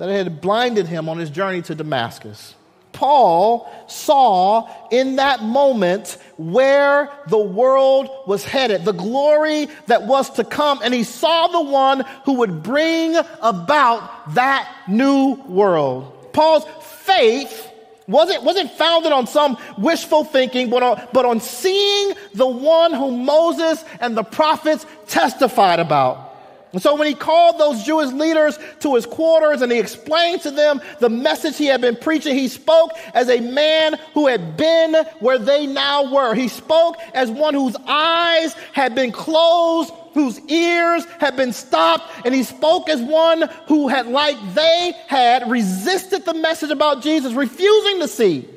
that 0.00 0.08
had 0.08 0.40
blinded 0.40 0.86
him 0.86 1.10
on 1.10 1.18
his 1.18 1.28
journey 1.28 1.60
to 1.60 1.74
Damascus. 1.74 2.54
Paul 2.92 3.70
saw 3.86 4.66
in 4.90 5.16
that 5.16 5.42
moment 5.42 6.16
where 6.38 7.10
the 7.28 7.36
world 7.38 8.08
was 8.26 8.42
headed, 8.42 8.86
the 8.86 8.92
glory 8.92 9.68
that 9.88 10.04
was 10.06 10.30
to 10.30 10.44
come, 10.44 10.80
and 10.82 10.94
he 10.94 11.02
saw 11.02 11.48
the 11.48 11.60
one 11.60 12.06
who 12.24 12.38
would 12.38 12.62
bring 12.62 13.14
about 13.42 14.34
that 14.34 14.72
new 14.88 15.34
world. 15.46 16.32
Paul's 16.32 16.64
faith 17.04 17.70
wasn't, 18.08 18.42
wasn't 18.42 18.70
founded 18.70 19.12
on 19.12 19.26
some 19.26 19.58
wishful 19.76 20.24
thinking, 20.24 20.70
but 20.70 20.82
on, 20.82 21.08
but 21.12 21.26
on 21.26 21.40
seeing 21.40 22.14
the 22.32 22.46
one 22.46 22.94
whom 22.94 23.26
Moses 23.26 23.84
and 24.00 24.16
the 24.16 24.24
prophets 24.24 24.86
testified 25.08 25.78
about. 25.78 26.29
And 26.72 26.80
so 26.80 26.94
when 26.94 27.08
he 27.08 27.14
called 27.14 27.58
those 27.58 27.82
Jewish 27.82 28.12
leaders 28.12 28.56
to 28.80 28.94
his 28.94 29.04
quarters 29.04 29.60
and 29.60 29.72
he 29.72 29.78
explained 29.78 30.42
to 30.42 30.52
them 30.52 30.80
the 31.00 31.08
message 31.08 31.56
he 31.56 31.66
had 31.66 31.80
been 31.80 31.96
preaching, 31.96 32.36
he 32.36 32.46
spoke 32.46 32.92
as 33.12 33.28
a 33.28 33.40
man 33.40 33.98
who 34.14 34.28
had 34.28 34.56
been 34.56 34.94
where 35.18 35.38
they 35.38 35.66
now 35.66 36.12
were. 36.12 36.32
He 36.32 36.46
spoke 36.46 36.96
as 37.12 37.28
one 37.28 37.54
whose 37.54 37.74
eyes 37.86 38.54
had 38.72 38.94
been 38.94 39.10
closed, 39.10 39.92
whose 40.14 40.38
ears 40.48 41.04
had 41.18 41.36
been 41.36 41.52
stopped, 41.52 42.04
and 42.24 42.32
he 42.32 42.44
spoke 42.44 42.88
as 42.88 43.00
one 43.02 43.48
who 43.66 43.88
had, 43.88 44.06
like 44.06 44.36
they 44.54 44.92
had, 45.08 45.50
resisted 45.50 46.24
the 46.24 46.34
message 46.34 46.70
about 46.70 47.02
Jesus, 47.02 47.32
refusing 47.32 47.98
to 47.98 48.06
see 48.06 48.48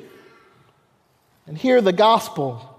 and 1.48 1.58
hear 1.58 1.80
the 1.80 1.92
gospel 1.92 2.70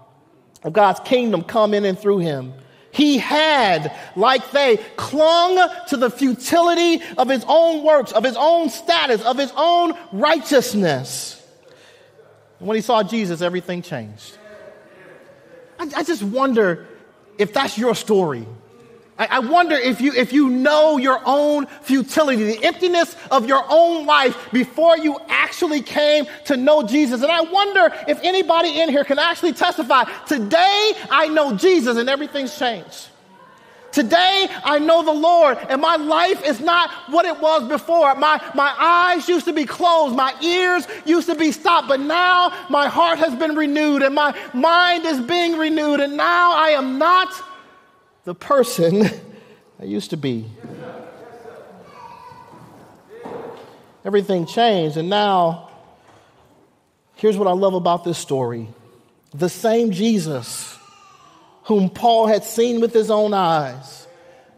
of 0.62 0.72
God's 0.72 1.00
kingdom 1.00 1.42
come 1.44 1.74
in 1.74 1.84
and 1.84 1.98
through 1.98 2.18
him. 2.18 2.54
He 2.96 3.18
had, 3.18 3.94
like 4.16 4.52
they, 4.52 4.78
clung 4.96 5.68
to 5.88 5.98
the 5.98 6.08
futility 6.08 7.02
of 7.18 7.28
his 7.28 7.44
own 7.46 7.84
works, 7.84 8.10
of 8.10 8.24
his 8.24 8.36
own 8.38 8.70
status, 8.70 9.20
of 9.20 9.36
his 9.36 9.52
own 9.54 9.92
righteousness. 10.12 11.46
And 12.58 12.66
when 12.66 12.74
he 12.74 12.80
saw 12.80 13.02
Jesus, 13.02 13.42
everything 13.42 13.82
changed. 13.82 14.38
I, 15.78 15.90
I 15.94 16.04
just 16.04 16.22
wonder 16.22 16.86
if 17.36 17.52
that's 17.52 17.76
your 17.76 17.94
story. 17.94 18.46
I, 19.18 19.38
wonder 19.38 19.74
if 19.74 20.00
you, 20.00 20.12
if 20.12 20.32
you 20.32 20.50
know 20.50 20.98
your 20.98 21.20
own 21.24 21.66
futility, 21.80 22.44
the 22.44 22.64
emptiness 22.64 23.16
of 23.30 23.46
your 23.46 23.64
own 23.66 24.04
life 24.04 24.50
before 24.52 24.98
you 24.98 25.18
actually 25.28 25.80
came 25.80 26.26
to 26.44 26.56
know 26.56 26.82
Jesus. 26.82 27.22
And 27.22 27.32
I 27.32 27.40
wonder 27.40 27.94
if 28.06 28.20
anybody 28.22 28.80
in 28.80 28.90
here 28.90 29.04
can 29.04 29.18
actually 29.18 29.54
testify 29.54 30.04
today 30.26 30.92
I 31.10 31.28
know 31.28 31.56
Jesus 31.56 31.96
and 31.96 32.08
everything's 32.08 32.58
changed. 32.58 33.08
Today, 33.92 34.48
I 34.62 34.78
know 34.78 35.02
the 35.02 35.12
Lord, 35.12 35.56
and 35.70 35.80
my 35.80 35.96
life 35.96 36.44
is 36.44 36.60
not 36.60 36.90
what 37.08 37.24
it 37.24 37.40
was 37.40 37.66
before. 37.66 38.14
My, 38.16 38.38
my 38.54 38.74
eyes 38.78 39.26
used 39.26 39.46
to 39.46 39.54
be 39.54 39.64
closed, 39.64 40.14
my 40.14 40.34
ears 40.42 40.86
used 41.06 41.28
to 41.28 41.34
be 41.34 41.50
stopped, 41.50 41.88
but 41.88 42.00
now 42.00 42.52
my 42.68 42.88
heart 42.88 43.18
has 43.20 43.34
been 43.34 43.56
renewed, 43.56 44.02
and 44.02 44.14
my 44.14 44.38
mind 44.52 45.06
is 45.06 45.18
being 45.20 45.56
renewed, 45.56 46.00
and 46.00 46.14
now 46.14 46.52
I 46.52 46.70
am 46.70 46.98
not 46.98 47.32
the 48.26 48.34
person 48.34 49.08
I 49.80 49.84
used 49.84 50.10
to 50.10 50.16
be. 50.16 50.44
Everything 54.04 54.46
changed, 54.46 54.96
and 54.96 55.08
now 55.08 55.70
here's 57.14 57.36
what 57.36 57.48
I 57.48 57.52
love 57.52 57.74
about 57.74 58.04
this 58.04 58.18
story 58.18 58.68
the 59.32 59.48
same 59.48 59.92
Jesus 59.92 60.76
whom 61.64 61.88
Paul 61.88 62.26
had 62.26 62.44
seen 62.44 62.80
with 62.80 62.92
his 62.92 63.10
own 63.10 63.32
eyes, 63.34 64.06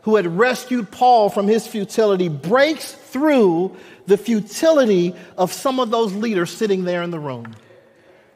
who 0.03 0.17
had 0.17 0.27
rescued 0.39 0.91
Paul 0.91 1.31
from 1.31 1.47
his 1.47 1.67
futility, 1.67 2.29
breaks 2.29 2.93
through 2.93 3.77
the 4.07 4.17
futility 4.17 5.15
of 5.37 5.53
some 5.53 5.81
of 5.81 5.91
those 5.91 6.15
leaders 6.15 6.51
sitting 6.51 6.85
there 6.85 7.03
in 7.03 7.11
the 7.11 7.19
room. 7.19 7.55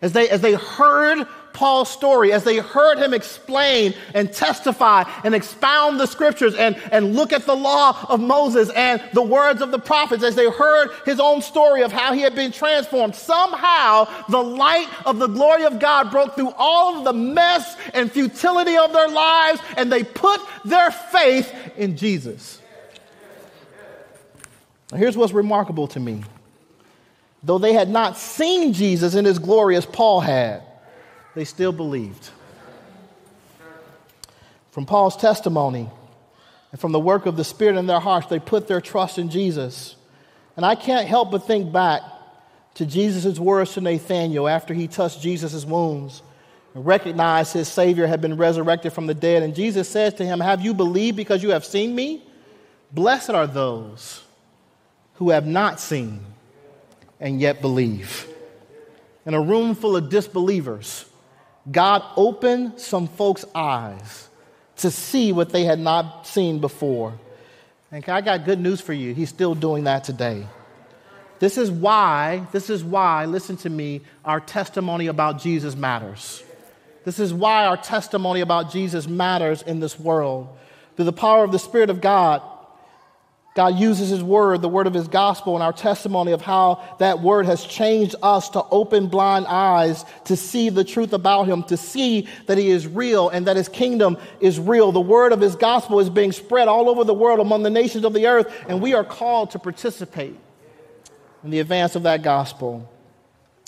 As 0.00 0.12
they, 0.12 0.28
as 0.28 0.40
they 0.40 0.54
heard 0.54 1.26
Paul's 1.52 1.90
story, 1.90 2.32
as 2.32 2.44
they 2.44 2.58
heard 2.58 2.98
him 2.98 3.14
explain 3.14 3.94
and 4.14 4.32
testify 4.32 5.04
and 5.24 5.34
expound 5.34 6.00
the 6.00 6.06
scriptures 6.06 6.54
and, 6.54 6.76
and 6.90 7.14
look 7.14 7.32
at 7.32 7.46
the 7.46 7.54
law 7.54 8.06
of 8.08 8.20
Moses 8.20 8.70
and 8.70 9.02
the 9.12 9.22
words 9.22 9.60
of 9.60 9.70
the 9.70 9.78
prophets, 9.78 10.24
as 10.24 10.34
they 10.34 10.50
heard 10.50 10.90
his 11.04 11.20
own 11.20 11.42
story 11.42 11.82
of 11.82 11.92
how 11.92 12.12
he 12.12 12.20
had 12.20 12.34
been 12.34 12.52
transformed, 12.52 13.14
somehow 13.14 14.08
the 14.28 14.42
light 14.42 14.88
of 15.04 15.18
the 15.18 15.26
glory 15.26 15.64
of 15.64 15.78
God 15.78 16.10
broke 16.10 16.34
through 16.34 16.52
all 16.56 16.98
of 16.98 17.04
the 17.04 17.12
mess 17.12 17.76
and 17.94 18.10
futility 18.10 18.76
of 18.76 18.92
their 18.92 19.08
lives 19.08 19.60
and 19.76 19.90
they 19.90 20.04
put 20.04 20.40
their 20.64 20.90
faith 20.90 21.52
in 21.76 21.96
Jesus. 21.96 22.60
Now, 24.90 24.98
here's 24.98 25.16
what's 25.16 25.32
remarkable 25.32 25.88
to 25.88 26.00
me. 26.00 26.22
Though 27.42 27.58
they 27.58 27.72
had 27.72 27.88
not 27.88 28.16
seen 28.16 28.72
Jesus 28.72 29.14
in 29.14 29.24
his 29.24 29.38
glory 29.38 29.76
as 29.76 29.86
Paul 29.86 30.20
had, 30.20 30.62
they 31.34 31.44
still 31.44 31.72
believed. 31.72 32.30
From 34.70 34.86
Paul's 34.86 35.16
testimony 35.16 35.88
and 36.70 36.80
from 36.80 36.92
the 36.92 37.00
work 37.00 37.26
of 37.26 37.36
the 37.36 37.44
Spirit 37.44 37.76
in 37.76 37.86
their 37.86 38.00
hearts, 38.00 38.26
they 38.28 38.38
put 38.38 38.68
their 38.68 38.80
trust 38.80 39.18
in 39.18 39.28
Jesus. 39.28 39.96
And 40.56 40.64
I 40.64 40.74
can't 40.74 41.06
help 41.06 41.30
but 41.30 41.46
think 41.46 41.72
back 41.72 42.02
to 42.74 42.86
Jesus' 42.86 43.38
words 43.38 43.74
to 43.74 43.80
Nathanael 43.80 44.48
after 44.48 44.72
he 44.72 44.88
touched 44.88 45.20
Jesus' 45.20 45.64
wounds 45.64 46.22
and 46.74 46.86
recognized 46.86 47.52
his 47.52 47.68
Savior 47.68 48.06
had 48.06 48.20
been 48.20 48.36
resurrected 48.36 48.92
from 48.92 49.06
the 49.06 49.14
dead. 49.14 49.42
And 49.42 49.54
Jesus 49.54 49.88
says 49.88 50.14
to 50.14 50.24
him, 50.24 50.40
Have 50.40 50.62
you 50.62 50.72
believed 50.72 51.16
because 51.16 51.42
you 51.42 51.50
have 51.50 51.64
seen 51.64 51.94
me? 51.94 52.22
Blessed 52.92 53.30
are 53.30 53.46
those 53.46 54.22
who 55.14 55.30
have 55.30 55.46
not 55.46 55.80
seen 55.80 56.20
and 57.20 57.40
yet 57.40 57.60
believe. 57.60 58.26
in 59.24 59.34
a 59.34 59.40
room 59.40 59.74
full 59.74 59.96
of 59.96 60.08
disbelievers, 60.08 61.04
God 61.70 62.02
opened 62.16 62.80
some 62.80 63.06
folks' 63.06 63.44
eyes 63.54 64.28
to 64.76 64.90
see 64.90 65.32
what 65.32 65.50
they 65.50 65.64
had 65.64 65.78
not 65.78 66.26
seen 66.26 66.58
before. 66.58 67.18
And 67.90 68.04
I 68.08 68.20
got 68.20 68.44
good 68.44 68.58
news 68.58 68.80
for 68.80 68.92
you. 68.92 69.14
He's 69.14 69.28
still 69.28 69.54
doing 69.54 69.84
that 69.84 70.02
today. 70.02 70.46
This 71.38 71.58
is 71.58 71.70
why, 71.70 72.46
this 72.52 72.70
is 72.70 72.82
why, 72.82 73.26
listen 73.26 73.56
to 73.58 73.70
me, 73.70 74.02
our 74.24 74.40
testimony 74.40 75.08
about 75.08 75.40
Jesus 75.40 75.76
matters. 75.76 76.42
This 77.04 77.18
is 77.18 77.34
why 77.34 77.66
our 77.66 77.76
testimony 77.76 78.40
about 78.40 78.70
Jesus 78.70 79.08
matters 79.08 79.62
in 79.62 79.80
this 79.80 79.98
world. 79.98 80.48
Through 80.96 81.06
the 81.06 81.12
power 81.12 81.42
of 81.42 81.52
the 81.52 81.58
Spirit 81.58 81.90
of 81.90 82.00
God, 82.00 82.42
God 83.54 83.78
uses 83.78 84.08
His 84.08 84.22
Word, 84.22 84.62
the 84.62 84.68
Word 84.68 84.86
of 84.86 84.94
His 84.94 85.08
gospel, 85.08 85.54
and 85.54 85.62
our 85.62 85.72
testimony 85.72 86.32
of 86.32 86.40
how 86.40 86.82
that 86.98 87.20
Word 87.20 87.44
has 87.44 87.64
changed 87.64 88.14
us 88.22 88.48
to 88.50 88.64
open 88.70 89.08
blind 89.08 89.46
eyes 89.46 90.06
to 90.24 90.36
see 90.36 90.70
the 90.70 90.84
truth 90.84 91.12
about 91.12 91.44
Him, 91.48 91.62
to 91.64 91.76
see 91.76 92.28
that 92.46 92.56
He 92.56 92.70
is 92.70 92.86
real 92.86 93.28
and 93.28 93.46
that 93.46 93.56
His 93.56 93.68
kingdom 93.68 94.16
is 94.40 94.58
real. 94.58 94.90
The 94.90 95.00
Word 95.00 95.32
of 95.32 95.40
His 95.40 95.54
gospel 95.54 96.00
is 96.00 96.08
being 96.08 96.32
spread 96.32 96.66
all 96.66 96.88
over 96.88 97.04
the 97.04 97.14
world 97.14 97.40
among 97.40 97.62
the 97.62 97.70
nations 97.70 98.06
of 98.06 98.14
the 98.14 98.26
earth, 98.26 98.52
and 98.68 98.80
we 98.80 98.94
are 98.94 99.04
called 99.04 99.50
to 99.50 99.58
participate 99.58 100.36
in 101.44 101.50
the 101.50 101.60
advance 101.60 101.94
of 101.94 102.04
that 102.04 102.22
gospel. 102.22 102.88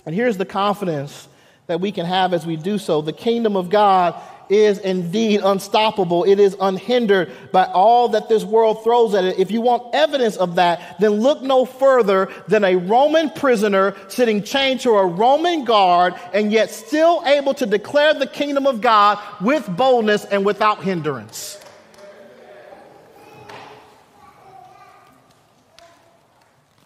And 0.06 0.14
here's 0.14 0.38
the 0.38 0.46
confidence 0.46 1.28
that 1.66 1.80
we 1.80 1.92
can 1.92 2.06
have 2.06 2.32
as 2.32 2.46
we 2.46 2.56
do 2.56 2.78
so 2.78 3.00
the 3.00 3.12
kingdom 3.12 3.56
of 3.56 3.70
God 3.70 4.20
is 4.48 4.78
indeed 4.78 5.40
unstoppable. 5.42 6.24
It 6.24 6.38
is 6.38 6.56
unhindered 6.60 7.32
by 7.52 7.64
all 7.64 8.08
that 8.10 8.28
this 8.28 8.44
world 8.44 8.82
throws 8.84 9.14
at 9.14 9.24
it. 9.24 9.38
If 9.38 9.50
you 9.50 9.60
want 9.60 9.94
evidence 9.94 10.36
of 10.36 10.56
that, 10.56 10.96
then 11.00 11.12
look 11.12 11.42
no 11.42 11.64
further 11.64 12.30
than 12.48 12.64
a 12.64 12.76
Roman 12.76 13.30
prisoner 13.30 13.96
sitting 14.08 14.42
chained 14.42 14.80
to 14.80 14.90
a 14.90 15.06
Roman 15.06 15.64
guard 15.64 16.14
and 16.32 16.52
yet 16.52 16.70
still 16.70 17.22
able 17.26 17.54
to 17.54 17.66
declare 17.66 18.14
the 18.14 18.26
kingdom 18.26 18.66
of 18.66 18.80
God 18.80 19.18
with 19.40 19.66
boldness 19.76 20.24
and 20.24 20.44
without 20.44 20.82
hindrance. 20.82 21.60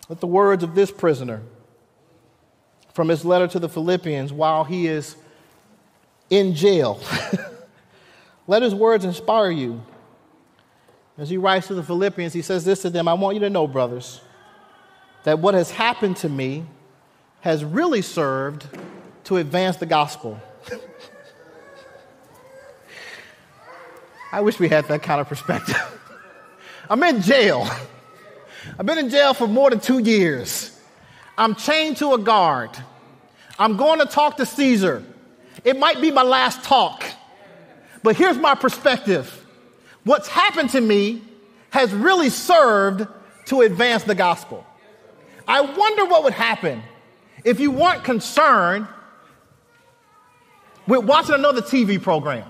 Let 0.09 0.21
the 0.21 0.27
words 0.27 0.63
of 0.63 0.75
this 0.75 0.91
prisoner 0.91 1.43
from 2.95 3.09
his 3.09 3.25
letter 3.25 3.47
to 3.47 3.59
the 3.59 3.69
Philippians 3.69 4.33
while 4.33 4.65
he 4.65 4.87
is 4.87 5.17
in 6.31 6.55
jail. 6.55 7.01
Let 8.47 8.63
his 8.63 8.75
words 8.75 9.05
inspire 9.05 9.51
you. 9.51 9.83
As 11.19 11.29
he 11.29 11.37
writes 11.37 11.67
to 11.67 11.75
the 11.75 11.83
Philippians, 11.83 12.33
he 12.33 12.43
says 12.43 12.65
this 12.65 12.83
to 12.83 12.91
them 12.91 13.09
I 13.09 13.15
want 13.15 13.35
you 13.35 13.41
to 13.41 13.51
know, 13.51 13.67
brothers, 13.67 14.21
that 15.25 15.41
what 15.41 15.55
has 15.55 15.71
happened 15.71 16.17
to 16.19 16.29
me 16.29 16.65
has 17.41 17.65
really 17.65 18.03
served 18.03 18.67
to 19.25 19.37
advance 19.37 19.77
the 19.77 19.87
gospel. 19.87 20.41
I 24.33 24.41
wish 24.41 24.59
we 24.59 24.69
had 24.69 24.87
that 24.89 25.03
kind 25.03 25.21
of 25.21 25.29
perspective. 25.29 25.77
I'm 26.91 27.03
in 27.03 27.21
jail. 27.21 27.69
I've 28.79 28.87
been 28.87 28.99
in 28.99 29.11
jail 29.11 29.35
for 29.35 29.47
more 29.47 29.71
than 29.71 29.81
two 29.81 29.99
years. 29.99 30.79
I'm 31.37 31.55
chained 31.55 31.99
to 31.99 32.15
a 32.15 32.19
guard. 32.19 32.71
I'm 33.59 33.77
going 33.77 33.99
to 33.99 34.07
talk 34.07 34.37
to 34.39 34.47
Caesar. 34.47 35.05
It 35.65 35.79
might 35.79 36.01
be 36.01 36.11
my 36.11 36.23
last 36.23 36.63
talk. 36.65 37.05
But 38.03 38.17
here's 38.17 38.39
my 38.39 38.55
perspective 38.55 39.45
what's 40.05 40.29
happened 40.29 40.71
to 40.71 40.81
me 40.81 41.23
has 41.71 41.93
really 41.93 42.31
served 42.31 43.07
to 43.47 43.61
advance 43.63 44.05
the 44.05 44.15
gospel. 44.15 44.65
I 45.47 45.61
wonder 45.61 46.05
what 46.05 46.25
would 46.25 46.33
happen 46.33 46.83
if 47.45 47.61
you 47.61 47.71
weren't 47.71 48.05
concerned 48.05 48.87
with 50.87 51.05
watching 51.05 51.35
another 51.35 51.61
TV 51.61 52.01
program. 52.01 52.49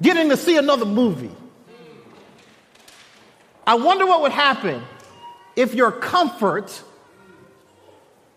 Getting 0.00 0.28
to 0.30 0.36
see 0.36 0.56
another 0.56 0.84
movie. 0.84 1.30
I 3.64 3.74
wonder 3.74 4.04
what 4.06 4.22
would 4.22 4.32
happen 4.32 4.82
if 5.54 5.74
your 5.74 5.92
comfort 5.92 6.82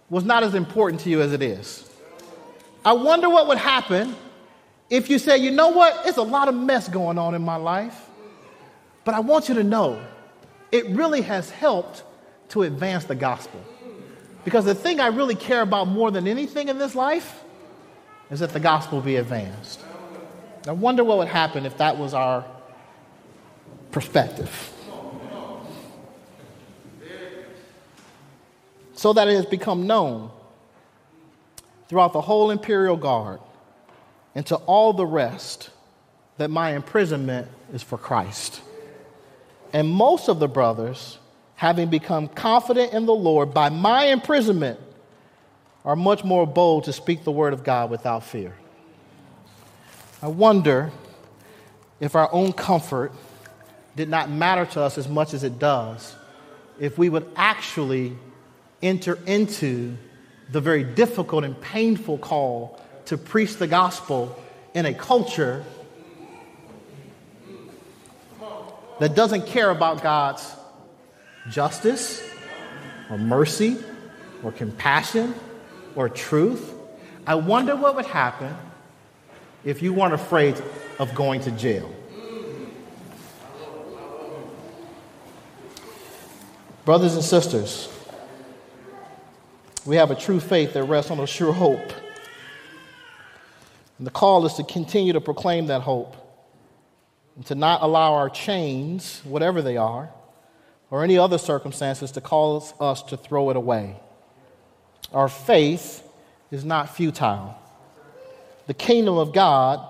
was 0.10 0.24
not 0.24 0.44
as 0.44 0.54
important 0.54 1.02
to 1.02 1.10
you 1.10 1.22
as 1.22 1.34
it 1.34 1.42
is. 1.42 1.90
I 2.84 2.94
wonder 2.94 3.30
what 3.30 3.48
would 3.48 3.58
happen 3.58 4.16
if 4.90 5.10
you 5.10 5.18
said, 5.18 5.38
you 5.38 5.52
know 5.52 5.70
what, 5.70 6.06
it's 6.06 6.18
a 6.18 6.24
lot 6.24 6.48
of 6.48 6.56
mess 6.56 6.88
going 6.88 7.18
on 7.18 7.34
in 7.34 7.42
my 7.42 7.56
life, 7.56 8.08
but 9.04 9.16
I 9.16 9.20
want 9.20 9.50
you 9.50 9.56
to 9.56 9.64
know 9.64 10.00
it 10.72 10.86
really 10.90 11.22
has 11.22 11.50
helped 11.50 12.04
to 12.50 12.64
advance 12.64 13.06
the 13.06 13.16
gospel. 13.16 13.64
Because 14.44 14.66
the 14.66 14.76
thing 14.76 15.00
I 15.00 15.08
really 15.08 15.34
care 15.34 15.62
about 15.62 15.88
more 15.88 16.12
than 16.12 16.28
anything 16.28 16.70
in 16.70 16.78
this 16.78 16.94
life 16.94 17.44
is 18.30 18.42
that 18.42 18.52
the 18.52 18.60
gospel 18.60 19.02
be 19.02 19.16
advanced. 19.16 19.80
I 20.68 20.72
wonder 20.72 21.04
what 21.04 21.18
would 21.18 21.28
happen 21.28 21.66
if 21.66 21.78
that 21.78 21.98
was 21.98 22.14
our 22.14 22.46
perspective. 23.92 24.72
So 28.96 29.14
that 29.14 29.28
it 29.28 29.36
has 29.36 29.46
become 29.46 29.88
known 29.88 30.32
throughout 31.88 32.14
the 32.14 32.22
whole 32.22 32.52
imperial 32.52 32.98
guard 32.98 33.40
and 34.34 34.46
to 34.48 34.56
all 34.56 34.94
the 34.94 35.06
rest 35.06 35.70
that 36.38 36.50
my 36.50 36.76
imprisonment 36.76 37.48
is 37.74 37.84
for 37.84 37.98
Christ. 37.98 38.62
And 39.74 39.88
most 39.88 40.30
of 40.30 40.40
the 40.40 40.48
brothers, 40.48 41.18
having 41.56 41.90
become 41.90 42.28
confident 42.28 42.94
in 42.94 43.06
the 43.06 43.14
Lord 43.14 43.54
by 43.54 43.70
my 43.70 44.06
imprisonment, 44.06 44.80
are 45.84 45.96
much 45.96 46.24
more 46.24 46.48
bold 46.48 46.86
to 46.86 46.94
speak 46.94 47.24
the 47.24 47.32
word 47.32 47.54
of 47.54 47.64
God 47.64 47.92
without 47.92 48.24
fear. 48.24 48.56
I 50.22 50.28
wonder 50.28 50.92
if 52.00 52.16
our 52.16 52.34
own 52.34 52.52
comfort 52.52 53.12
did 53.96 54.10
not 54.10 54.30
matter 54.30 54.66
to 54.66 54.82
us 54.82 54.98
as 54.98 55.08
much 55.08 55.34
as 55.34 55.44
it 55.44 55.60
does 55.60 56.16
if 56.80 56.98
we 56.98 57.08
would 57.08 57.30
actually 57.36 58.18
enter 58.86 59.18
into 59.26 59.98
the 60.52 60.62
very 60.62 60.84
difficult 60.84 61.44
and 61.44 61.60
painful 61.60 62.18
call 62.20 62.80
to 63.06 63.18
preach 63.18 63.58
the 63.58 63.68
gospel 63.68 64.40
in 64.74 64.86
a 64.86 64.94
culture 64.94 65.66
that 69.00 69.16
doesn't 69.16 69.48
care 69.48 69.72
about 69.72 70.02
God's 70.02 70.56
justice 71.50 72.24
or 73.10 73.18
mercy 73.18 73.78
or 74.44 74.52
compassion 74.52 75.34
or 75.96 76.08
truth. 76.08 76.74
I 77.28 77.36
wonder 77.36 77.76
what 77.76 77.96
would 77.96 78.06
happen 78.06 78.56
if 79.64 79.82
you 79.82 79.94
weren't 79.94 80.14
afraid 80.14 80.62
of 81.00 81.14
going 81.16 81.42
to 81.42 81.52
jail. 81.52 81.92
Brothers 86.86 87.16
and 87.16 87.24
sisters, 87.24 87.90
we 89.86 89.96
have 89.98 90.12
a 90.12 90.16
true 90.16 90.40
faith 90.40 90.74
that 90.74 90.84
rests 90.84 91.12
on 91.12 91.20
a 91.20 91.28
sure 91.28 91.54
hope. 91.54 91.94
And 93.98 94.06
the 94.06 94.12
call 94.12 94.46
is 94.46 94.56
to 94.56 94.64
continue 94.64 95.14
to 95.14 95.22
proclaim 95.22 95.68
that 95.68 95.82
hope 95.82 96.16
and 97.36 97.46
to 97.48 97.56
not 97.56 97.82
allow 97.82 98.14
our 98.14 98.30
chains, 98.30 99.22
whatever 99.24 99.62
they 99.62 99.78
are, 99.78 100.10
or 100.90 101.04
any 101.04 101.18
other 101.18 101.38
circumstances 101.38 102.12
to 102.12 102.22
cause 102.22 102.74
us 102.80 103.04
to 103.04 103.18
throw 103.18 103.50
it 103.50 103.58
away. 103.58 103.96
Our 105.14 105.30
faith 105.30 106.04
is 106.52 106.66
not 106.66 106.96
futile. 106.96 107.58
The 108.68 108.74
kingdom 108.74 109.18
of 109.18 109.34
God 109.34 109.88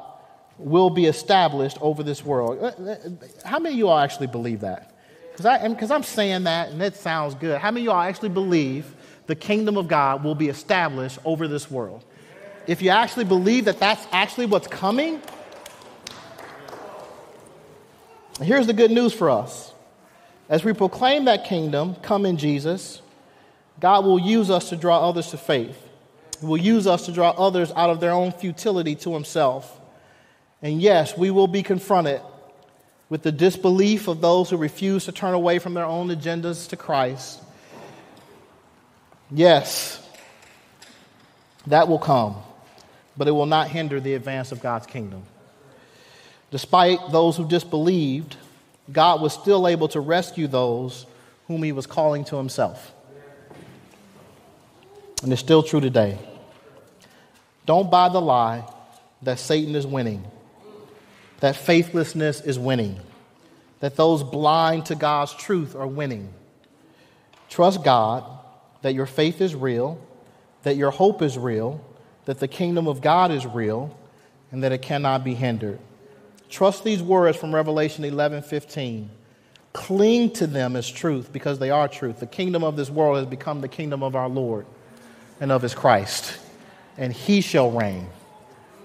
will 0.57 0.89
be 0.89 1.05
established 1.05 1.77
over 1.81 2.03
this 2.03 2.23
world. 2.23 2.59
Uh, 2.61 2.67
uh, 2.67 2.97
how 3.43 3.59
many 3.59 3.75
of 3.75 3.79
you 3.79 3.87
all 3.87 3.99
actually 3.99 4.27
believe 4.27 4.61
that? 4.61 4.93
Because 5.35 5.91
I'm 5.91 6.03
saying 6.03 6.43
that 6.43 6.69
and 6.69 6.81
it 6.81 6.95
sounds 6.95 7.35
good. 7.35 7.59
How 7.59 7.71
many 7.71 7.81
of 7.81 7.83
you 7.85 7.91
all 7.91 8.01
actually 8.01 8.29
believe 8.29 8.85
the 9.27 9.35
kingdom 9.35 9.77
of 9.77 9.87
God 9.87 10.23
will 10.23 10.35
be 10.35 10.49
established 10.49 11.19
over 11.25 11.47
this 11.47 11.69
world. 11.69 12.03
If 12.67 12.81
you 12.81 12.89
actually 12.89 13.25
believe 13.25 13.65
that 13.65 13.79
that's 13.79 14.05
actually 14.11 14.47
what's 14.47 14.67
coming, 14.67 15.21
here's 18.41 18.67
the 18.67 18.73
good 18.73 18.91
news 18.91 19.13
for 19.13 19.29
us. 19.29 19.73
As 20.49 20.63
we 20.63 20.73
proclaim 20.73 21.25
that 21.25 21.45
kingdom, 21.45 21.95
come 22.01 22.25
in 22.25 22.37
Jesus, 22.37 23.01
God 23.79 24.05
will 24.05 24.19
use 24.19 24.49
us 24.49 24.69
to 24.69 24.75
draw 24.75 25.07
others 25.07 25.31
to 25.31 25.37
faith. 25.37 25.81
He 26.39 26.45
will 26.45 26.57
use 26.57 26.85
us 26.85 27.05
to 27.05 27.11
draw 27.11 27.31
others 27.31 27.71
out 27.75 27.89
of 27.89 27.99
their 27.99 28.11
own 28.11 28.31
futility 28.31 28.95
to 28.95 29.13
Himself. 29.13 29.79
And 30.61 30.81
yes, 30.81 31.17
we 31.17 31.31
will 31.31 31.47
be 31.47 31.63
confronted 31.63 32.21
with 33.09 33.23
the 33.23 33.31
disbelief 33.31 34.07
of 34.07 34.21
those 34.21 34.49
who 34.49 34.57
refuse 34.57 35.05
to 35.05 35.11
turn 35.11 35.33
away 35.33 35.59
from 35.59 35.73
their 35.73 35.85
own 35.85 36.09
agendas 36.09 36.67
to 36.69 36.77
Christ. 36.77 37.41
Yes, 39.31 40.01
that 41.67 41.87
will 41.87 41.99
come, 41.99 42.35
but 43.17 43.27
it 43.27 43.31
will 43.31 43.45
not 43.47 43.69
hinder 43.69 43.99
the 43.99 44.13
advance 44.13 44.51
of 44.51 44.61
God's 44.61 44.85
kingdom. 44.85 45.23
Despite 46.51 47.11
those 47.11 47.35
who 47.35 47.47
disbelieved, 47.47 48.37
God 48.91 49.21
was 49.21 49.33
still 49.33 49.67
able 49.67 49.87
to 49.89 49.99
rescue 49.99 50.47
those 50.47 51.05
whom 51.47 51.63
he 51.63 51.71
was 51.71 51.87
calling 51.87 52.23
to 52.25 52.37
himself. 52.37 52.91
and 55.23 55.31
it's 55.31 55.41
still 55.41 55.63
true 55.63 55.79
today. 55.79 56.19
Don't 57.65 57.89
buy 57.89 58.09
the 58.09 58.21
lie 58.21 58.63
that 59.23 59.39
Satan 59.39 59.75
is 59.75 59.87
winning, 59.87 60.23
that 61.39 61.55
faithlessness 61.55 62.41
is 62.41 62.59
winning, 62.59 62.99
that 63.79 63.95
those 63.95 64.21
blind 64.21 64.85
to 64.87 64.95
God's 64.95 65.33
truth 65.33 65.75
are 65.75 65.87
winning. 65.87 66.31
Trust 67.49 67.83
God 67.83 68.23
that 68.85 68.93
your 68.93 69.07
faith 69.07 69.41
is 69.41 69.55
real, 69.55 69.99
that 70.61 70.75
your 70.75 70.91
hope 70.91 71.23
is 71.23 71.39
real, 71.39 71.83
that 72.25 72.39
the 72.39 72.47
kingdom 72.47 72.87
of 72.87 73.01
God 73.01 73.31
is 73.31 73.43
real, 73.43 73.97
and 74.51 74.63
that 74.63 74.71
it 74.71 74.83
cannot 74.83 75.23
be 75.23 75.33
hindered. 75.33 75.79
Trust 76.51 76.83
these 76.83 77.01
words 77.01 77.35
from 77.35 77.55
Revelation 77.55 78.05
11 78.05 78.43
15. 78.43 79.09
Cling 79.73 80.29
to 80.33 80.45
them 80.45 80.75
as 80.75 80.87
truth 80.87 81.33
because 81.33 81.57
they 81.57 81.71
are 81.71 81.87
truth. 81.87 82.19
The 82.19 82.27
kingdom 82.27 82.63
of 82.63 82.75
this 82.75 82.91
world 82.91 83.17
has 83.17 83.25
become 83.25 83.59
the 83.59 83.67
kingdom 83.67 84.03
of 84.03 84.15
our 84.15 84.29
Lord 84.29 84.67
and 85.41 85.51
of 85.51 85.63
his 85.63 85.73
Christ, 85.73 86.37
and 86.95 87.11
he 87.11 87.41
shall 87.41 87.71
reign 87.71 88.05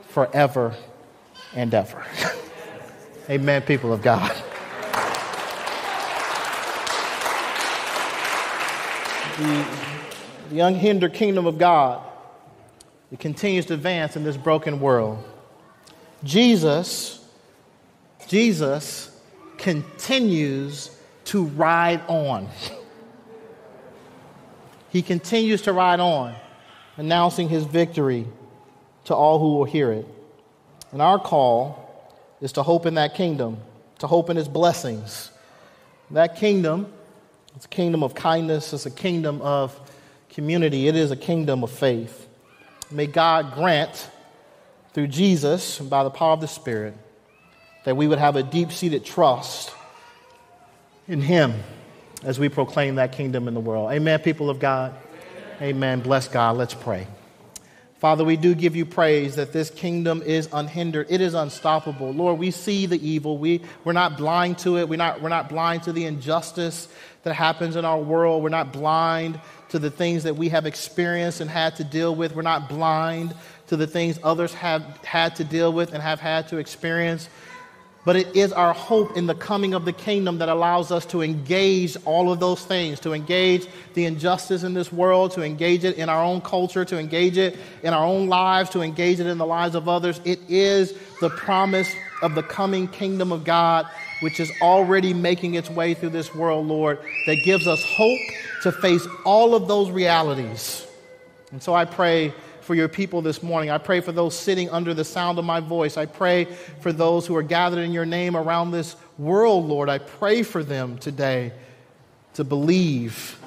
forever 0.09 0.75
and 1.55 1.75
ever. 1.75 2.07
Amen, 3.29 3.61
people 3.61 3.93
of 3.93 4.01
God. 4.01 4.35
The, 9.37 9.90
the 10.51 10.61
unhindered 10.61 11.15
kingdom 11.15 11.47
of 11.47 11.59
God 11.59 12.03
it 13.13 13.19
continues 13.19 13.67
to 13.67 13.75
advance 13.75 14.17
in 14.17 14.23
this 14.23 14.37
broken 14.37 14.81
world. 14.81 15.23
Jesus, 16.23 17.25
Jesus 18.29 19.11
continues 19.59 20.97
to 21.27 21.45
ride 21.45 22.01
on. 22.07 22.49
He 24.91 25.03
continues 25.03 25.63
to 25.63 25.73
ride 25.73 26.01
on, 26.01 26.35
announcing 26.97 27.49
his 27.49 27.65
victory 27.65 28.27
to 29.05 29.15
all 29.15 29.39
who 29.39 29.57
will 29.57 29.65
hear 29.65 29.93
it. 29.93 30.07
And 30.93 31.03
our 31.03 31.19
call 31.19 32.17
is 32.41 32.53
to 32.53 32.63
hope 32.63 32.87
in 32.87 32.95
that 32.95 33.15
kingdom, 33.15 33.59
to 33.99 34.07
hope 34.07 34.31
in 34.31 34.37
his 34.37 34.49
blessings. 34.49 35.31
That 36.11 36.37
kingdom, 36.37 36.93
it's 37.55 37.67
a 37.67 37.69
kingdom 37.69 38.03
of 38.03 38.15
kindness, 38.15 38.73
it's 38.73 38.87
a 38.87 38.91
kingdom 38.91 39.41
of 39.43 39.79
community, 40.41 40.89
it 40.89 40.97
is 40.97 41.11
a 41.11 41.17
kingdom 41.17 41.63
of 41.63 41.71
faith. 41.71 42.27
May 42.91 43.07
God 43.07 43.53
grant, 43.53 44.09
through 44.95 45.09
Jesus 45.09 45.81
and 45.81 45.91
by 45.91 46.03
the 46.03 46.09
power 46.09 46.33
of 46.33 46.41
the 46.41 46.49
Spirit, 46.49 46.95
that 47.85 47.95
we 47.95 48.09
would 48.09 48.19
have 48.19 48.37
a 48.37 48.43
deep 48.43 48.73
seated 48.73 49.05
trust 49.05 49.71
in 51.07 51.21
Him 51.21 51.53
as 52.23 52.39
we 52.39 52.49
proclaim 52.49 52.95
that 52.95 53.13
kingdom 53.13 53.49
in 53.49 53.55
the 53.55 53.61
world. 53.61 53.93
Amen, 53.93 54.19
people 54.21 54.49
of 54.49 54.59
God. 54.59 54.95
Amen. 55.61 56.01
Bless 56.01 56.27
God. 56.27 56.57
Let's 56.57 56.73
pray. 56.73 57.07
Father, 57.99 58.25
we 58.25 58.39
do 58.39 58.55
give 58.55 58.75
you 58.75 58.87
praise 58.87 59.37
that 59.37 59.53
this 59.53 59.69
kingdom 59.69 60.23
is 60.23 60.49
unhindered. 60.55 61.09
It 61.11 61.21
is 61.21 61.35
unstoppable. 61.35 62.13
Lord, 62.13 62.39
we 62.39 62.51
see 62.51 62.87
the 62.87 63.07
evil. 63.07 63.37
We, 63.37 63.61
we're 63.85 63.93
not 63.93 64.17
blind 64.17 64.57
to 64.61 64.79
it. 64.79 64.89
We're 64.89 64.97
not, 64.97 65.21
we're 65.21 65.29
not 65.29 65.51
blind 65.51 65.83
to 65.83 65.93
the 65.93 66.07
injustice 66.07 66.89
that 67.25 67.35
happens 67.35 67.77
in 67.77 67.85
our 67.85 68.01
world. 68.01 68.43
We're 68.43 68.49
not 68.49 68.73
blind 68.73 69.39
to 69.71 69.79
the 69.79 69.91
things 69.91 70.25
that 70.25 70.37
we 70.37 70.49
have 70.51 70.67
experienced 70.67 71.41
and 71.41 71.51
had 71.51 71.77
to 71.77 71.85
deal 71.85 72.15
with. 72.15 72.35
We're 72.35 72.43
not 72.43 72.69
blind 72.69 73.35
to 73.69 73.77
the 73.77 73.87
things 73.87 74.19
others 74.23 74.53
have 74.55 74.83
had 75.05 75.37
to 75.37 75.45
deal 75.45 75.73
with 75.73 75.93
and 75.95 76.03
have 76.03 76.21
had 76.21 76.49
to 76.49 76.59
experience. 76.59 77.29
But 78.05 78.17
it 78.17 78.35
is 78.35 78.53
our 78.53 78.73
hope 78.73 79.17
in 79.17 79.27
the 79.27 79.35
coming 79.35 79.75
of 79.75 79.85
the 79.85 79.93
kingdom 79.93 80.39
that 80.39 80.49
allows 80.49 80.91
us 80.91 81.05
to 81.07 81.21
engage 81.21 81.97
all 82.07 82.33
of 82.33 82.41
those 82.41 82.65
things, 82.65 82.99
to 83.01 83.13
engage 83.13 83.67
the 83.93 84.07
injustice 84.07 84.63
in 84.63 84.73
this 84.73 84.91
world, 84.91 85.33
to 85.33 85.43
engage 85.43 85.85
it 85.85 85.97
in 85.97 86.09
our 86.09 86.25
own 86.25 86.41
culture, 86.41 86.85
to 86.87 86.99
engage 86.99 87.37
it 87.37 87.59
in 87.83 87.93
our 87.93 88.05
own 88.05 88.27
lives, 88.27 88.71
to 88.71 88.81
engage 88.81 89.21
it 89.21 89.27
in 89.27 89.37
the 89.37 89.47
lives 89.47 89.75
of 89.75 89.87
others. 89.87 90.19
It 90.25 90.41
is 90.49 90.95
the 91.21 91.29
promise 91.29 91.93
of 92.23 92.35
the 92.35 92.43
coming 92.43 92.89
kingdom 92.89 93.33
of 93.33 93.45
God, 93.45 93.87
which 94.21 94.41
is 94.41 94.51
already 94.63 95.13
making 95.13 95.55
its 95.55 95.69
way 95.69 95.93
through 95.93 96.11
this 96.11 96.35
world, 96.35 96.67
Lord, 96.67 96.99
that 97.27 97.37
gives 97.45 97.67
us 97.67 97.85
hope 97.85 98.19
to 98.63 98.73
face 98.73 99.07
all 99.25 99.55
of 99.55 99.69
those 99.69 99.91
realities. 99.91 100.87
And 101.53 101.63
so 101.63 101.75
I 101.75 101.85
pray 101.85 102.35
for 102.61 102.75
your 102.75 102.89
people 102.89 103.23
this 103.23 103.43
morning. 103.43 103.71
I 103.71 103.79
pray 103.79 104.01
for 104.01 104.13
those 104.13 104.39
sitting 104.39 104.71
under 104.71 104.95
the 104.95 105.05
sound 105.05 105.39
of 105.39 105.45
my 105.45 105.61
voice. 105.61 105.97
I 105.97 106.07
pray 106.07 106.45
for 106.81 106.93
those 106.93 107.27
who 107.27 107.35
are 107.37 107.43
gathered 107.43 107.81
in 107.81 107.93
your 107.93 108.07
name 108.07 108.37
around 108.37 108.71
this 108.71 108.97
world, 109.19 109.67
Lord. 109.67 109.89
I 109.89 109.99
pray 109.99 110.43
for 110.43 110.63
them 110.63 110.99
today 110.99 111.53
to 112.35 112.45
believe, 112.45 113.41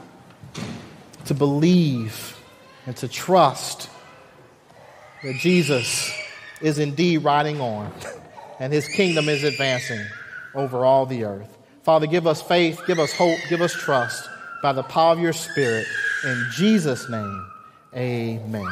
to 1.26 1.34
believe, 1.34 2.38
and 2.86 2.98
to 2.98 3.08
trust 3.08 3.90
that 5.24 5.36
Jesus 5.36 6.12
is 6.62 6.80
indeed 6.80 7.20
riding 7.20 7.62
on 7.62 7.94
and 8.60 8.74
his 8.74 8.88
kingdom 8.90 9.30
is 9.30 9.44
advancing 9.44 10.06
over 10.54 10.86
all 10.86 11.06
the 11.06 11.24
earth. 11.24 11.58
Father, 11.84 12.08
give 12.08 12.28
us 12.28 12.42
faith, 12.42 12.82
give 12.88 13.00
us 13.00 13.14
hope, 13.14 13.40
give 13.50 13.62
us 13.62 13.74
trust 13.74 14.30
by 14.64 14.72
the 14.72 14.82
power 14.82 15.12
of 15.12 15.20
your 15.20 15.34
Spirit. 15.34 15.86
In 16.24 16.48
Jesus' 16.54 17.10
name, 17.10 17.52
amen. 17.94 18.66